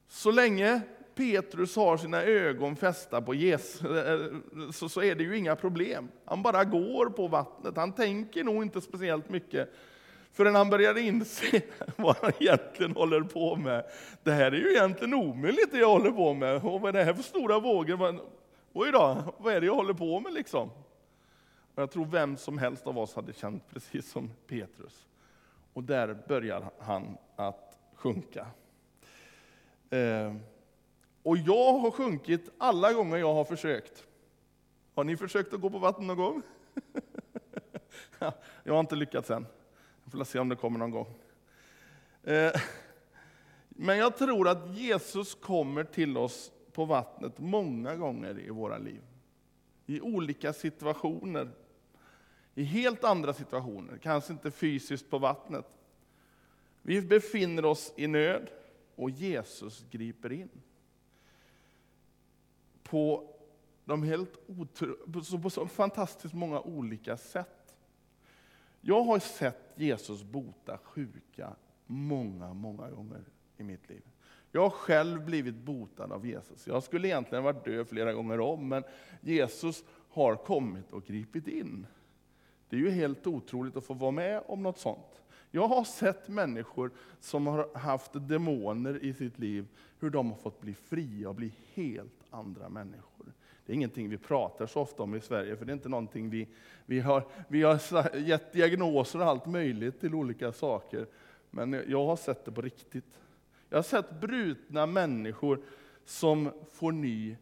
så 0.08 0.30
länge 0.30 0.80
Petrus 1.14 1.76
har 1.76 1.96
sina 1.96 2.22
ögon 2.22 2.76
fästa 2.76 3.20
på 3.22 3.34
Jesus 3.34 3.82
eh, 3.82 4.20
så, 4.72 4.88
så 4.88 5.02
är 5.02 5.14
det 5.14 5.24
ju 5.24 5.38
inga 5.38 5.56
problem. 5.56 6.08
Han 6.24 6.42
bara 6.42 6.64
går 6.64 7.10
på 7.10 7.28
vattnet. 7.28 7.76
Han 7.76 7.92
tänker 7.92 8.44
nog 8.44 8.62
inte 8.62 8.80
speciellt 8.80 9.28
mycket 9.28 9.72
förrän 10.32 10.54
han 10.54 10.70
börjar 10.70 10.98
inse 10.98 11.62
vad 11.96 12.16
han 12.16 12.32
egentligen 12.40 12.92
håller 12.92 13.20
på 13.20 13.56
med. 13.56 13.84
Det 14.22 14.32
här 14.32 14.52
är 14.52 14.56
ju 14.56 14.70
egentligen 14.70 15.14
omöjligt 15.14 15.72
det 15.72 15.78
jag 15.78 15.90
håller 15.90 16.10
på 16.10 16.34
med. 16.34 16.64
Och 16.64 16.80
vad 16.80 16.88
är 16.88 16.92
det 16.98 17.04
här 17.04 17.14
för 17.14 17.22
stora 17.22 17.58
vågor? 17.58 18.20
Oj 18.72 18.92
då, 18.92 19.34
vad 19.38 19.54
är 19.54 19.60
det 19.60 19.66
jag 19.66 19.74
håller 19.74 19.94
på 19.94 20.20
med 20.20 20.32
liksom? 20.32 20.70
Och 21.74 21.82
jag 21.82 21.90
tror 21.90 22.04
vem 22.06 22.36
som 22.36 22.58
helst 22.58 22.86
av 22.86 22.98
oss 22.98 23.14
hade 23.14 23.32
känt 23.32 23.68
precis 23.70 24.10
som 24.10 24.30
Petrus. 24.46 25.06
Och 25.72 25.84
där 25.84 26.18
börjar 26.28 26.70
han 26.78 27.16
att 27.36 27.78
sjunka. 27.94 28.46
Eh, 29.90 30.34
och 31.22 31.36
jag 31.36 31.72
har 31.72 31.90
sjunkit 31.90 32.50
alla 32.58 32.92
gånger 32.92 33.16
jag 33.16 33.34
har 33.34 33.44
försökt. 33.44 34.06
Har 34.94 35.04
ni 35.04 35.16
försökt 35.16 35.54
att 35.54 35.60
gå 35.60 35.70
på 35.70 35.78
vatten 35.78 36.06
någon 36.06 36.16
gång? 36.16 36.42
jag 38.64 38.72
har 38.72 38.80
inte 38.80 38.96
lyckats 38.96 39.30
än. 39.30 39.46
Vi 40.10 40.18
får 40.18 40.24
se 40.24 40.38
om 40.38 40.48
det 40.48 40.56
kommer 40.56 40.78
någon 40.78 40.90
gång. 40.90 41.14
Eh, 42.22 42.52
men 43.68 43.98
jag 43.98 44.16
tror 44.16 44.48
att 44.48 44.76
Jesus 44.76 45.34
kommer 45.34 45.84
till 45.84 46.16
oss 46.16 46.52
på 46.72 46.84
vattnet 46.84 47.38
många 47.38 47.96
gånger 47.96 48.38
i 48.38 48.50
våra 48.50 48.78
liv. 48.78 49.00
I 49.86 50.00
olika 50.00 50.52
situationer. 50.52 51.50
I 52.54 52.62
helt 52.62 53.04
andra 53.04 53.34
situationer, 53.34 53.98
kanske 53.98 54.32
inte 54.32 54.50
fysiskt 54.50 55.10
på 55.10 55.18
vattnet. 55.18 55.66
Vi 56.82 57.02
befinner 57.02 57.64
oss 57.64 57.92
i 57.96 58.06
nöd 58.06 58.50
och 58.96 59.10
Jesus 59.10 59.84
griper 59.90 60.32
in. 60.32 60.50
På, 62.82 63.34
de 63.84 64.02
helt 64.02 64.46
på 65.42 65.50
så 65.50 65.66
fantastiskt 65.66 66.34
många 66.34 66.60
olika 66.60 67.16
sätt. 67.16 67.59
Jag 68.80 69.02
har 69.02 69.18
sett 69.18 69.72
Jesus 69.74 70.22
bota 70.22 70.78
sjuka 70.78 71.56
många, 71.86 72.54
många 72.54 72.90
gånger 72.90 73.24
i 73.56 73.62
mitt 73.62 73.88
liv. 73.88 74.02
Jag 74.52 74.60
har 74.60 74.70
själv 74.70 75.24
blivit 75.24 75.54
botad 75.54 76.12
av 76.12 76.26
Jesus. 76.26 76.66
Jag 76.66 76.82
skulle 76.82 77.08
egentligen 77.08 77.44
varit 77.44 77.64
död 77.64 77.88
flera 77.88 78.12
gånger 78.12 78.40
om, 78.40 78.68
men 78.68 78.82
Jesus 79.20 79.84
har 80.10 80.36
kommit 80.36 80.92
och 80.92 81.04
gripit 81.04 81.48
in. 81.48 81.86
Det 82.68 82.76
är 82.76 82.80
ju 82.80 82.90
helt 82.90 83.26
otroligt 83.26 83.76
att 83.76 83.84
få 83.84 83.94
vara 83.94 84.10
med 84.10 84.42
om 84.46 84.62
något 84.62 84.78
sånt. 84.78 85.22
Jag 85.50 85.68
har 85.68 85.84
sett 85.84 86.28
människor 86.28 86.90
som 87.20 87.46
har 87.46 87.78
haft 87.78 88.10
demoner 88.12 89.04
i 89.04 89.14
sitt 89.14 89.38
liv, 89.38 89.68
hur 89.98 90.10
de 90.10 90.30
har 90.30 90.38
fått 90.38 90.60
bli 90.60 90.74
fria 90.74 91.28
och 91.28 91.34
bli 91.34 91.52
helt 91.74 92.24
andra 92.30 92.68
människor. 92.68 93.32
Det 93.70 93.74
är 93.74 93.76
ingenting 93.76 94.08
vi 94.08 94.18
pratar 94.18 94.66
så 94.66 94.80
ofta 94.80 95.02
om 95.02 95.14
i 95.14 95.20
Sverige, 95.20 95.56
för 95.56 95.64
det 95.64 95.72
är 95.72 95.74
inte 95.74 95.88
någonting 95.88 96.30
vi, 96.30 96.48
vi 96.86 97.00
har, 97.00 97.26
vi 97.48 97.62
har 97.62 98.16
gett 98.16 98.52
diagnoser 98.52 99.18
och 99.20 99.26
allt 99.26 99.46
möjligt 99.46 100.00
till 100.00 100.14
olika 100.14 100.52
saker. 100.52 101.06
Men 101.50 101.84
jag 101.88 102.06
har 102.06 102.16
sett 102.16 102.44
det 102.44 102.52
på 102.52 102.62
riktigt. 102.62 103.20
Jag 103.68 103.78
har 103.78 103.82
sett 103.82 104.20
brutna 104.20 104.86
människor 104.86 105.62
som 106.04 106.50
får 106.72 106.92
ny 106.92 107.36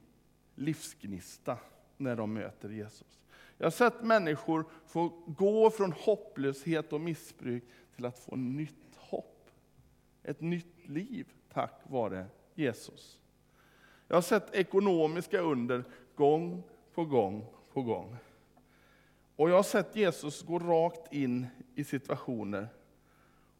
livsgnista 0.55 1.59
när 1.97 2.17
de 2.17 2.35
möter 2.35 2.69
Jesus. 2.69 3.21
Jag 3.59 3.67
har 3.67 3.71
sett 3.71 4.03
människor 4.03 4.65
få 4.87 5.13
gå 5.27 5.71
från 5.71 5.93
hopplöshet 5.93 6.93
och 6.93 7.01
missbruk 7.01 7.65
till 7.97 8.05
att 8.05 8.19
få 8.19 8.37
nytt 8.37 8.97
hopp. 8.97 9.51
Ett 10.23 10.41
nytt 10.41 10.89
liv 10.89 11.27
tack 11.53 11.81
vare 11.83 12.27
Jesus. 12.55 13.19
Jag 14.09 14.17
har 14.17 14.23
sett 14.23 14.55
ekonomiska 14.55 15.41
under 15.41 15.85
gång 16.19 16.63
på 16.95 17.05
gång 17.05 17.47
på 17.73 17.83
gång. 17.83 18.17
Och 19.37 19.51
jag 19.51 19.57
har 19.57 19.63
sett 19.63 19.97
Jesus 19.97 20.43
gå 20.43 20.59
rakt 20.59 21.13
in 21.13 21.47
i 21.75 21.85
situationer 21.85 22.69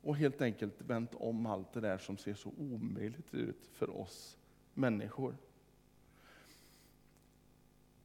och 0.03 0.17
helt 0.17 0.43
enkelt 0.43 0.75
vänt 0.79 1.11
om 1.15 1.47
allt 1.47 1.73
det 1.73 1.81
där 1.81 1.99
som 1.99 2.17
ser 2.17 2.35
så 2.35 2.51
omöjligt 2.59 3.35
ut 3.35 3.71
för 3.75 4.01
oss 4.01 4.39
människor. 4.75 5.37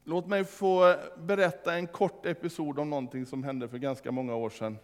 Låt 0.04 0.28
mig 0.28 0.44
få 0.44 0.96
berätta 1.18 1.74
en 1.74 1.88
kort 1.88 2.26
episod 2.26 2.80
om 2.80 2.90
någonting 2.90 3.26
som 3.26 3.44
hände 3.44 3.68
för 3.68 3.78
ganska 3.78 4.12
många 4.12 4.36
år 4.36 4.50
sedan. 4.50 4.78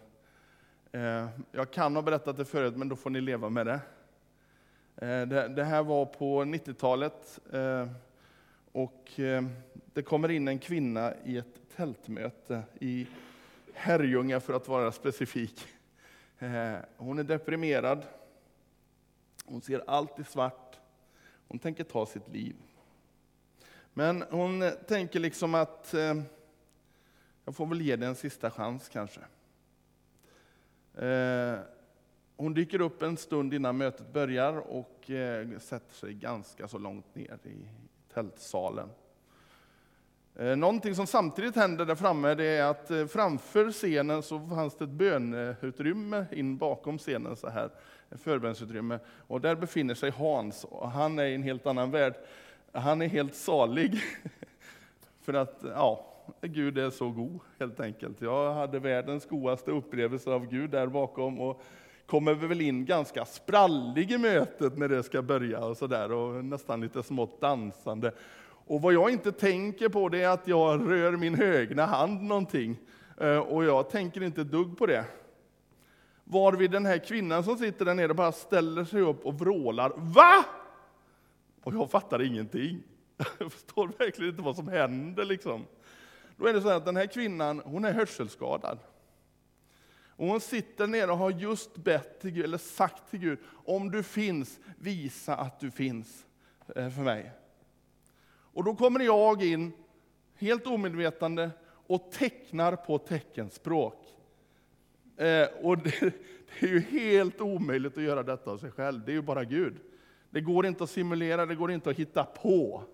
Eh, 0.92 1.28
jag 1.52 1.70
kan 1.70 1.94
ha 1.94 2.02
berättat 2.02 2.36
det 2.36 2.44
förut, 2.44 2.76
men 2.76 2.88
då 2.88 2.96
får 2.96 3.10
ni 3.10 3.20
leva 3.20 3.48
med 3.48 3.66
det. 3.66 3.80
Eh, 5.06 5.26
det 5.48 5.64
här 5.64 5.82
var 5.82 6.06
på 6.06 6.42
90-talet 6.42 7.38
och 8.72 9.20
eh, 9.20 9.44
det 9.92 10.02
kommer 10.02 10.30
in 10.30 10.48
en 10.48 10.58
kvinna 10.58 11.14
i 11.24 11.36
ett 11.36 11.60
tältmöte 11.76 12.62
i 12.80 13.06
Herrljunga 13.74 14.40
för 14.40 14.52
att 14.52 14.68
vara 14.68 14.92
specifik. 14.92 15.66
Eh, 16.38 16.76
hon 16.96 17.18
är 17.18 17.24
deprimerad. 17.24 18.06
Hon 19.44 19.62
ser 19.62 19.84
allt 19.86 20.18
i 20.18 20.24
svart. 20.24 20.78
Hon 21.48 21.58
tänker 21.58 21.84
ta 21.84 22.06
sitt 22.06 22.28
liv. 22.28 22.56
Men 23.92 24.24
hon 24.30 24.62
eh, 24.62 24.70
tänker 24.70 25.20
liksom 25.20 25.54
att 25.54 25.94
jag 27.44 27.56
får 27.56 27.66
väl 27.66 27.80
ge 27.80 27.96
det 27.96 28.06
en 28.06 28.14
sista 28.14 28.50
chans 28.50 28.88
kanske. 28.88 29.20
Hon 32.36 32.54
dyker 32.54 32.80
upp 32.80 33.02
en 33.02 33.16
stund 33.16 33.54
innan 33.54 33.76
mötet 33.76 34.12
börjar 34.12 34.52
och 34.56 35.10
sätter 35.58 35.94
sig 35.94 36.14
ganska 36.14 36.68
så 36.68 36.78
långt 36.78 37.14
ner 37.14 37.38
i 37.44 37.68
tältsalen. 38.14 38.88
Eh, 40.36 40.56
någonting 40.56 40.94
som 40.94 41.06
samtidigt 41.06 41.56
händer 41.56 41.84
där 41.84 41.94
framme 41.94 42.34
det 42.34 42.44
är 42.44 42.64
att 42.64 42.90
eh, 42.90 43.06
framför 43.06 43.72
scenen 43.72 44.22
så 44.22 44.40
fanns 44.40 44.74
det 44.74 44.84
ett 44.84 44.90
bönutrymme 44.90 46.26
in 46.32 46.56
bakom 46.56 46.98
scenen, 46.98 47.36
så 47.36 47.48
här, 47.48 47.70
ett 48.10 48.20
förbönsutrymme. 48.20 48.98
Och 49.26 49.40
där 49.40 49.54
befinner 49.54 49.94
sig 49.94 50.10
Hans, 50.10 50.64
och 50.64 50.90
han 50.90 51.18
är 51.18 51.24
i 51.24 51.34
en 51.34 51.42
helt 51.42 51.66
annan 51.66 51.90
värld. 51.90 52.14
Han 52.72 53.02
är 53.02 53.08
helt 53.08 53.34
salig. 53.34 54.00
För 55.20 55.34
att, 55.34 55.64
ja, 55.74 56.06
Gud 56.40 56.78
är 56.78 56.90
så 56.90 57.10
god, 57.10 57.40
helt 57.58 57.80
enkelt. 57.80 58.20
Jag 58.20 58.54
hade 58.54 58.78
världens 58.78 59.26
godaste 59.26 59.70
upplevelse 59.70 60.30
av 60.30 60.46
Gud 60.46 60.70
där 60.70 60.86
bakom, 60.86 61.40
och 61.40 61.62
kommer 62.10 62.34
väl 62.34 62.60
in 62.60 62.84
ganska 62.84 63.24
sprallig 63.24 64.12
i 64.12 64.18
mötet 64.18 64.78
när 64.78 64.88
det 64.88 65.02
ska 65.02 65.22
börja, 65.22 65.64
och, 65.64 65.76
så 65.76 65.86
där, 65.86 66.12
och 66.12 66.44
nästan 66.44 66.80
lite 66.80 67.02
smått 67.02 67.40
dansande. 67.40 68.12
Och 68.66 68.82
vad 68.82 68.94
jag 68.94 69.10
inte 69.10 69.32
tänker 69.32 69.88
på 69.88 70.08
det 70.08 70.22
är 70.22 70.28
att 70.28 70.48
jag 70.48 70.90
rör 70.90 71.16
min 71.16 71.34
högra 71.34 71.84
hand 71.84 72.22
någonting. 72.22 72.76
Eh, 73.16 73.38
och 73.38 73.64
jag 73.64 73.90
tänker 73.90 74.22
inte 74.22 74.40
ett 74.40 74.50
dugg 74.50 74.78
på 74.78 74.86
det. 74.86 75.04
Varvid 76.24 76.70
den 76.70 76.86
här 76.86 76.98
kvinnan 76.98 77.44
som 77.44 77.58
sitter 77.58 77.84
där 77.84 77.94
nere 77.94 78.14
bara 78.14 78.32
ställer 78.32 78.84
sig 78.84 79.00
upp 79.00 79.26
och 79.26 79.38
vrålar 79.38 79.92
”VA?” 79.96 80.44
Och 81.62 81.74
jag 81.74 81.90
fattar 81.90 82.22
ingenting. 82.22 82.82
Jag 83.38 83.52
förstår 83.52 83.90
verkligen 83.98 84.30
inte 84.30 84.42
vad 84.42 84.56
som 84.56 84.68
händer. 84.68 85.24
Liksom. 85.24 85.64
Då 86.36 86.46
är 86.46 86.52
det 86.52 86.62
så 86.62 86.68
att 86.68 86.84
den 86.84 86.96
här 86.96 87.06
kvinnan, 87.06 87.62
hon 87.64 87.84
är 87.84 87.92
hörselskadad. 87.92 88.78
Och 90.20 90.26
hon 90.26 90.40
sitter 90.40 90.86
nere 90.86 91.10
och 91.10 91.18
har 91.18 91.30
just 91.30 91.76
bett 91.76 92.20
till 92.20 92.30
Gud, 92.30 92.44
eller 92.44 92.58
sagt 92.58 93.10
till 93.10 93.20
Gud, 93.20 93.38
om 93.52 93.90
du 93.90 94.02
finns, 94.02 94.60
visa 94.78 95.36
att 95.36 95.60
du 95.60 95.70
finns 95.70 96.26
eh, 96.76 96.90
för 96.90 97.02
mig. 97.02 97.32
Och 98.28 98.64
då 98.64 98.74
kommer 98.74 99.00
jag 99.00 99.42
in, 99.42 99.72
helt 100.38 100.66
omedvetande, 100.66 101.50
och 101.66 102.12
tecknar 102.12 102.76
på 102.76 102.98
teckenspråk. 102.98 104.06
Eh, 105.16 105.48
och 105.62 105.78
det, 105.78 106.00
det, 106.00 106.66
är 106.66 106.68
ju 106.68 106.80
helt 106.80 107.40
omöjligt 107.40 107.96
att 107.96 108.02
göra 108.02 108.22
detta 108.22 108.50
av 108.50 108.58
sig 108.58 108.70
själv, 108.70 109.04
det 109.04 109.12
är 109.12 109.16
ju 109.16 109.22
bara 109.22 109.44
Gud. 109.44 109.76
Det 110.30 110.40
går 110.40 110.66
inte 110.66 110.84
att 110.84 110.90
simulera, 110.90 111.46
det 111.46 111.54
går 111.54 111.70
inte 111.70 111.90
att 111.90 111.96
hitta 111.96 112.24
på. 112.24 112.84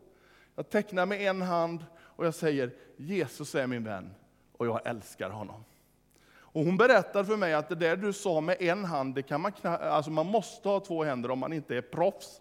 Jag 0.54 0.71
tecknar 0.71 1.06
med 1.06 1.21
en 1.21 1.42
hand 1.42 1.85
och 1.97 2.26
jag 2.26 2.35
säger, 2.35 2.71
Jesus 2.97 3.54
är 3.54 3.66
min 3.66 3.85
vän 3.85 4.14
och 4.52 4.66
jag 4.66 4.87
älskar 4.87 5.30
honom. 5.30 5.64
Och 6.56 6.64
hon 6.64 6.76
berättar 6.76 7.25
för 7.25 7.36
mig 7.36 7.54
att 7.54 7.68
det 7.68 7.75
där 7.75 7.96
du 7.96 8.12
sa 8.12 8.40
med 8.40 8.56
en 8.62 8.84
hand, 8.84 9.14
det 9.14 9.22
kan 9.22 9.40
man, 9.40 9.52
alltså 9.62 10.10
man 10.10 10.26
måste 10.26 10.68
ha 10.68 10.80
två 10.80 11.04
händer 11.04 11.30
om 11.30 11.38
man 11.38 11.52
inte 11.52 11.76
är 11.76 11.82
proffs. 11.82 12.40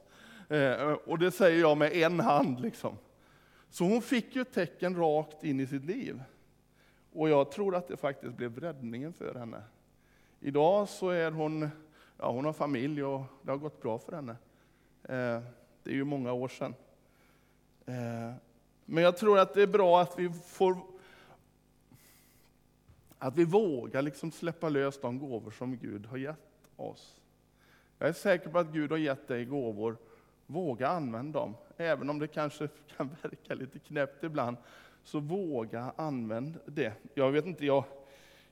Eh, 0.49 0.91
och 0.91 1.19
det 1.19 1.31
säger 1.31 1.59
jag 1.59 1.77
med 1.77 1.93
en 1.93 2.19
hand. 2.19 2.59
Liksom. 2.59 2.97
Så 3.69 3.83
hon 3.83 4.01
fick 4.01 4.35
ju 4.35 4.41
ett 4.41 4.53
tecken 4.53 4.95
rakt 4.95 5.43
in 5.43 5.59
i 5.59 5.67
sitt 5.67 5.85
liv. 5.85 6.23
Och 7.13 7.29
jag 7.29 7.51
tror 7.51 7.75
att 7.75 7.87
det 7.87 7.97
faktiskt 7.97 8.33
blev 8.33 8.59
räddningen 8.59 9.13
för 9.13 9.35
henne. 9.35 9.61
Idag 10.39 10.89
så 10.89 11.09
är 11.09 11.31
hon, 11.31 11.69
ja 12.17 12.31
hon 12.31 12.45
har 12.45 12.53
familj 12.53 13.03
och 13.03 13.21
det 13.41 13.51
har 13.51 13.57
gått 13.57 13.81
bra 13.81 13.99
för 13.99 14.11
henne. 14.11 14.35
Eh, 15.03 15.41
det 15.83 15.89
är 15.89 15.95
ju 15.95 16.03
många 16.03 16.33
år 16.33 16.47
sedan. 16.47 16.75
Eh, 17.85 18.33
men 18.85 19.03
jag 19.03 19.17
tror 19.17 19.39
att 19.39 19.53
det 19.53 19.61
är 19.61 19.67
bra 19.67 20.01
att 20.01 20.19
vi 20.19 20.29
får 20.29 20.94
att 23.19 23.37
vi 23.37 23.45
vågar 23.45 24.01
liksom 24.01 24.31
släppa 24.31 24.69
lös 24.69 25.01
de 25.01 25.19
gåvor 25.19 25.51
som 25.51 25.77
Gud 25.77 26.05
har 26.05 26.17
gett 26.17 26.69
oss. 26.75 27.21
Jag 27.99 28.09
är 28.09 28.13
säker 28.13 28.49
på 28.49 28.59
att 28.59 28.67
Gud 28.67 28.91
har 28.91 28.97
gett 28.97 29.27
dig 29.27 29.45
gåvor 29.45 29.97
Våga 30.47 30.87
använda 30.87 31.39
dem, 31.39 31.55
även 31.77 32.09
om 32.09 32.19
det 32.19 32.27
kanske 32.27 32.69
kan 32.97 33.09
verka 33.21 33.53
lite 33.53 33.79
knäppt 33.79 34.23
ibland. 34.23 34.57
Så 35.03 35.19
våga 35.19 35.93
använda 35.95 36.59
det. 36.65 36.93
Jag 37.13 37.31
vet 37.31 37.45
inte, 37.45 37.65
jag, 37.65 37.83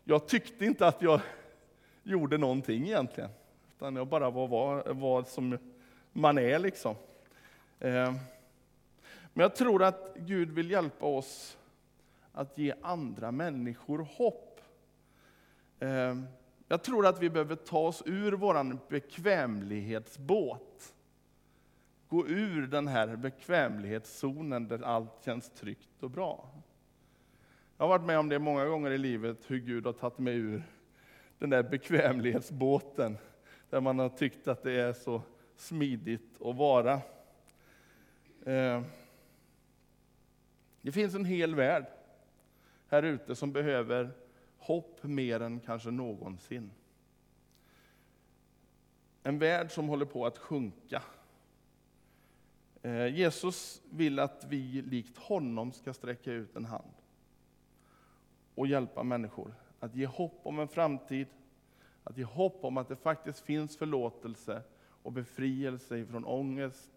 jag 0.04 0.28
tyckte 0.28 0.66
inte 0.66 0.88
att 0.88 1.02
jag 1.02 1.22
gjorde 2.04 2.38
någonting 2.38 2.84
egentligen. 2.84 3.30
Utan 3.76 3.96
jag 3.96 4.08
bara 4.08 4.30
var 4.30 4.48
var, 4.48 4.94
var 4.94 5.24
som 5.24 5.58
man 6.12 6.38
är 6.38 6.60
liksom. 6.60 6.96
Eh, 7.80 8.14
men 9.34 9.44
jag 9.44 9.56
tror 9.56 9.84
att 9.84 10.16
Gud 10.16 10.52
vill 10.52 10.72
hjälpa 10.72 11.06
oss 11.06 11.58
att 12.32 12.58
ge 12.58 12.74
andra 12.82 13.32
människor 13.32 14.08
hopp. 14.18 14.53
Ehm, 15.84 16.28
jag 16.68 16.84
tror 16.84 17.08
att 17.08 17.22
vi 17.22 17.30
behöver 17.30 17.56
ta 17.56 17.80
oss 17.80 18.04
ur 18.06 18.32
vår 18.32 18.90
bekvämlighetsbåt 18.90 20.94
gå 22.08 22.28
ur 22.28 22.68
den 22.68 22.88
här 22.88 23.16
bekvämlighetszonen 23.16 24.68
där 24.68 24.82
allt 24.82 25.26
känns 25.26 25.50
tryggt 25.50 26.04
och 26.04 26.10
bra. 26.10 26.50
Jag 27.78 27.86
har 27.86 27.90
varit 27.90 28.06
med 28.06 28.20
om 28.20 28.30
det 28.30 28.40
många 28.40 28.66
gånger 28.66 28.92
i 28.92 28.98
livet, 28.98 29.38
hur 29.48 29.60
Gud 29.60 29.86
har 29.86 29.94
tagit 29.94 30.20
mig 30.20 30.36
ur 30.36 30.64
den 31.40 31.50
där 31.50 31.64
bekvämlighetsbåten, 31.64 33.18
där 33.70 33.82
man 33.82 34.00
har 34.00 34.10
tyckt 34.10 34.48
att 34.48 34.64
det 34.64 34.72
är 34.72 34.94
så 34.94 35.22
smidigt 35.56 36.42
att 36.42 36.56
vara. 36.56 37.02
Ehm, 38.46 38.84
det 40.82 40.92
finns 40.92 41.16
en 41.16 41.26
hel 41.26 41.56
värld 41.56 41.86
här 42.88 43.04
ute 43.04 43.36
som 43.36 43.52
behöver 43.52 44.23
hopp 44.64 45.04
mer 45.04 45.40
än 45.40 45.60
kanske 45.60 45.92
någonsin. 45.92 46.72
En 49.24 49.40
värld 49.40 49.72
som 49.72 49.88
håller 49.88 50.06
på 50.06 50.26
att 50.26 50.38
sjunka. 50.38 51.04
Eh, 52.82 53.08
Jesus 53.08 53.82
vill 53.90 54.20
att 54.20 54.46
vi 54.50 54.82
likt 54.82 55.18
honom 55.18 55.72
ska 55.72 55.94
sträcka 55.94 56.32
ut 56.32 56.56
en 56.56 56.66
hand 56.66 56.94
och 58.56 58.68
hjälpa 58.68 59.04
människor. 59.04 59.56
Att 59.80 59.96
ge 59.96 60.06
hopp 60.06 60.40
om 60.44 60.60
en 60.60 60.68
framtid, 60.68 61.28
att 62.04 62.18
ge 62.18 62.24
hopp 62.24 62.64
om 62.64 62.78
att 62.78 62.88
det 62.88 62.96
faktiskt 62.96 63.40
finns 63.40 63.78
förlåtelse 63.78 64.62
och 65.04 65.12
befrielse 65.12 65.98
ifrån 65.98 66.26
ångest, 66.26 66.92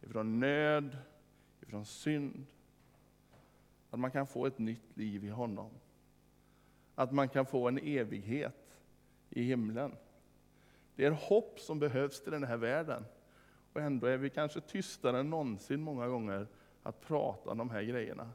ifrån 0.00 0.40
nöd, 0.40 0.98
ifrån 1.60 1.84
synd. 1.84 2.46
Att 3.90 3.98
man 3.98 4.10
kan 4.10 4.26
få 4.26 4.46
ett 4.46 4.58
nytt 4.58 4.96
liv 4.96 5.24
i 5.24 5.28
honom. 5.28 5.70
Att 6.94 7.12
man 7.12 7.28
kan 7.28 7.46
få 7.46 7.68
en 7.68 7.78
evighet 7.78 8.78
i 9.30 9.42
himlen. 9.42 9.96
Det 10.96 11.04
är 11.04 11.10
hopp 11.10 11.60
som 11.60 11.78
behövs 11.78 12.22
till 12.22 12.32
den 12.32 12.44
här 12.44 12.56
världen. 12.56 13.04
Och 13.72 13.80
ändå 13.80 14.06
är 14.06 14.16
vi 14.16 14.30
kanske 14.30 14.60
tystare 14.60 15.20
än 15.20 15.30
någonsin 15.30 15.80
många 15.80 16.08
gånger 16.08 16.46
att 16.82 17.00
prata 17.00 17.50
om 17.50 17.58
de 17.58 17.70
här 17.70 17.82
grejerna. 17.82 18.30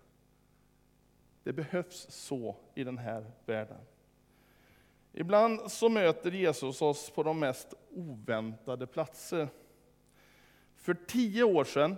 Det 1.43 1.53
behövs 1.53 2.07
så 2.09 2.55
i 2.75 2.83
den 2.83 2.97
här 2.97 3.31
världen. 3.45 3.79
Ibland 5.11 5.71
så 5.71 5.89
möter 5.89 6.31
Jesus 6.31 6.81
oss 6.81 7.09
på 7.09 7.23
de 7.23 7.39
mest 7.39 7.73
oväntade 7.89 8.87
platser. 8.87 9.49
För 10.75 10.93
tio 10.93 11.43
år 11.43 11.63
sedan, 11.63 11.97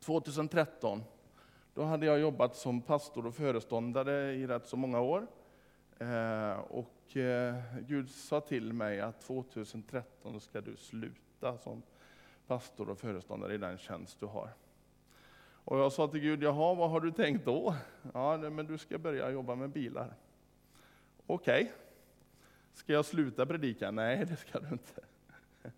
2013, 0.00 1.02
då 1.74 1.82
hade 1.82 2.06
jag 2.06 2.20
jobbat 2.20 2.56
som 2.56 2.80
pastor 2.80 3.26
och 3.26 3.34
föreståndare 3.34 4.32
i 4.34 4.46
rätt 4.46 4.66
så 4.66 4.76
många 4.76 5.00
år. 5.00 5.26
Eh, 5.98 6.52
och 6.52 7.16
eh, 7.16 7.54
Gud 7.80 8.10
sa 8.10 8.40
till 8.40 8.72
mig 8.72 9.00
att 9.00 9.20
2013 9.20 10.40
ska 10.40 10.60
du 10.60 10.76
sluta 10.76 11.58
som 11.58 11.82
pastor 12.46 12.90
och 12.90 12.98
föreståndare 12.98 13.54
i 13.54 13.58
den 13.58 13.78
tjänst 13.78 14.20
du 14.20 14.26
har. 14.26 14.48
Och 15.64 15.78
jag 15.78 15.92
sa 15.92 16.08
till 16.08 16.20
Gud, 16.20 16.42
jaha, 16.42 16.74
vad 16.74 16.90
har 16.90 17.00
du 17.00 17.10
tänkt 17.10 17.44
då? 17.44 17.74
Ja, 18.14 18.36
men 18.36 18.66
du 18.66 18.78
ska 18.78 18.98
börja 18.98 19.30
jobba 19.30 19.54
med 19.54 19.70
bilar. 19.70 20.14
Okej. 21.26 21.62
Okay. 21.62 21.74
Ska 22.74 22.92
jag 22.92 23.04
sluta 23.04 23.46
predika? 23.46 23.90
Nej, 23.90 24.24
det 24.26 24.36
ska 24.36 24.60
du 24.60 24.68
inte. 24.68 25.00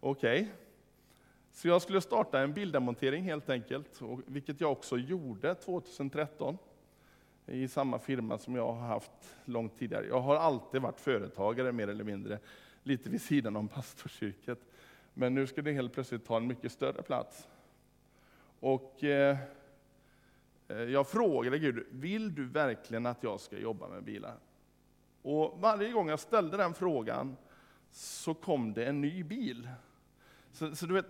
Okej. 0.00 0.42
Okay. 0.42 0.63
Så 1.54 1.68
jag 1.68 1.82
skulle 1.82 2.00
starta 2.00 2.40
en 2.40 2.52
bildemontering 2.52 3.24
helt 3.24 3.50
enkelt, 3.50 4.00
vilket 4.26 4.60
jag 4.60 4.72
också 4.72 4.96
gjorde 4.96 5.54
2013 5.54 6.58
i 7.46 7.68
samma 7.68 7.98
firma 7.98 8.38
som 8.38 8.54
jag 8.56 8.72
har 8.72 8.86
haft 8.86 9.36
långt 9.44 9.78
tidigare. 9.78 10.06
Jag 10.06 10.20
har 10.20 10.36
alltid 10.36 10.82
varit 10.82 11.00
företagare 11.00 11.72
mer 11.72 11.88
eller 11.88 12.04
mindre, 12.04 12.38
lite 12.82 13.10
vid 13.10 13.22
sidan 13.22 13.56
om 13.56 13.68
pastorsyrket. 13.74 14.58
Men 15.14 15.34
nu 15.34 15.46
ska 15.46 15.62
det 15.62 15.72
helt 15.72 15.92
plötsligt 15.92 16.26
ta 16.26 16.36
en 16.36 16.46
mycket 16.46 16.72
större 16.72 17.02
plats. 17.02 17.48
Och 18.60 19.04
eh, 19.04 19.38
eh, 20.68 20.76
jag 20.76 21.08
frågade 21.08 21.58
Gud, 21.58 21.86
vill 21.90 22.34
du 22.34 22.44
verkligen 22.44 23.06
att 23.06 23.22
jag 23.22 23.40
ska 23.40 23.58
jobba 23.58 23.88
med 23.88 24.02
bilar? 24.02 24.36
Och 25.22 25.60
varje 25.60 25.92
gång 25.92 26.08
jag 26.08 26.20
ställde 26.20 26.56
den 26.56 26.74
frågan 26.74 27.36
så 27.90 28.34
kom 28.34 28.72
det 28.72 28.84
en 28.84 29.00
ny 29.00 29.24
bil. 29.24 29.68
Så, 30.52 30.76
så 30.76 30.86
du 30.86 30.94
vet, 30.94 31.06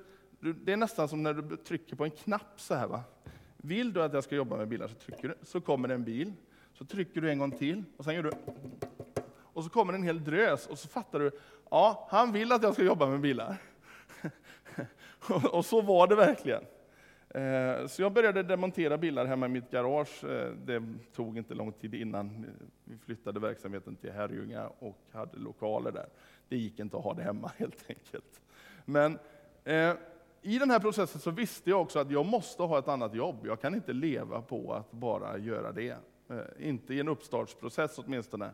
det 0.53 0.73
är 0.73 0.77
nästan 0.77 1.09
som 1.09 1.23
när 1.23 1.35
du 1.35 1.57
trycker 1.57 1.97
på 1.97 2.05
en 2.05 2.11
knapp 2.11 2.61
så 2.61 2.75
här. 2.75 2.87
Va? 2.87 3.03
Vill 3.57 3.93
du 3.93 4.03
att 4.03 4.13
jag 4.13 4.25
ska 4.25 4.35
jobba 4.35 4.57
med 4.57 4.69
bilar 4.69 4.89
så 4.89 4.95
trycker 4.95 5.29
du, 5.29 5.35
så 5.43 5.61
kommer 5.61 5.89
det 5.89 5.95
en 5.95 6.05
bil. 6.05 6.33
Så 6.73 6.85
trycker 6.85 7.21
du 7.21 7.31
en 7.31 7.39
gång 7.39 7.51
till 7.51 7.85
och 7.97 8.05
sen 8.05 8.15
gör 8.15 8.23
du 8.23 8.33
och 9.55 9.65
så 9.65 9.71
kommer 9.71 9.93
en 9.93 10.03
hel 10.03 10.25
drös 10.25 10.67
och 10.67 10.79
så 10.79 10.89
fattar 10.89 11.19
du, 11.19 11.31
ja, 11.71 12.09
han 12.11 12.33
vill 12.33 12.53
att 12.53 12.63
jag 12.63 12.75
ska 12.75 12.83
jobba 12.83 13.07
med 13.07 13.21
bilar. 13.21 13.57
och 15.53 15.65
så 15.65 15.81
var 15.81 16.07
det 16.07 16.15
verkligen. 16.15 16.63
Eh, 17.29 17.87
så 17.87 18.03
jag 18.03 18.13
började 18.13 18.43
demontera 18.43 18.99
bilar 18.99 19.27
hemma 19.27 19.47
i 19.47 19.49
mitt 19.49 19.71
garage. 19.71 20.25
Eh, 20.25 20.51
det 20.65 20.83
tog 21.15 21.39
inte 21.39 21.55
lång 21.55 21.73
tid 21.73 21.95
innan 21.95 22.47
vi 22.85 22.99
flyttade 22.99 23.41
verksamheten 23.41 23.97
till 23.97 24.13
Herrljunga 24.13 24.67
och 24.79 24.99
hade 25.13 25.39
lokaler 25.39 25.93
där. 25.93 26.07
Det 26.49 26.57
gick 26.57 26.79
inte 26.79 26.97
att 26.97 27.05
ha 27.05 27.15
det 27.15 27.23
hemma 27.23 27.53
helt 27.57 27.85
enkelt. 27.89 28.41
Men 28.85 29.19
eh, 29.65 29.95
i 30.47 30.59
den 30.59 30.71
här 30.71 30.79
processen 30.79 31.21
så 31.21 31.31
visste 31.31 31.71
jag 31.71 31.81
också 31.81 31.99
att 31.99 32.11
jag 32.11 32.27
måste 32.27 32.63
ha 32.63 32.79
ett 32.79 32.89
annat 32.89 33.15
jobb. 33.15 33.47
Jag 33.47 33.61
kan 33.61 33.75
inte 33.75 33.93
leva 33.93 34.43
på 34.43 34.75
att 34.75 34.93
bara 34.93 35.39
göra 35.39 35.73
det. 35.73 35.97
Eh, 36.29 36.69
inte 36.69 36.95
i 36.95 37.01
en 37.01 37.09
uppstartsprocess 37.09 37.99
åtminstone. 37.99 38.51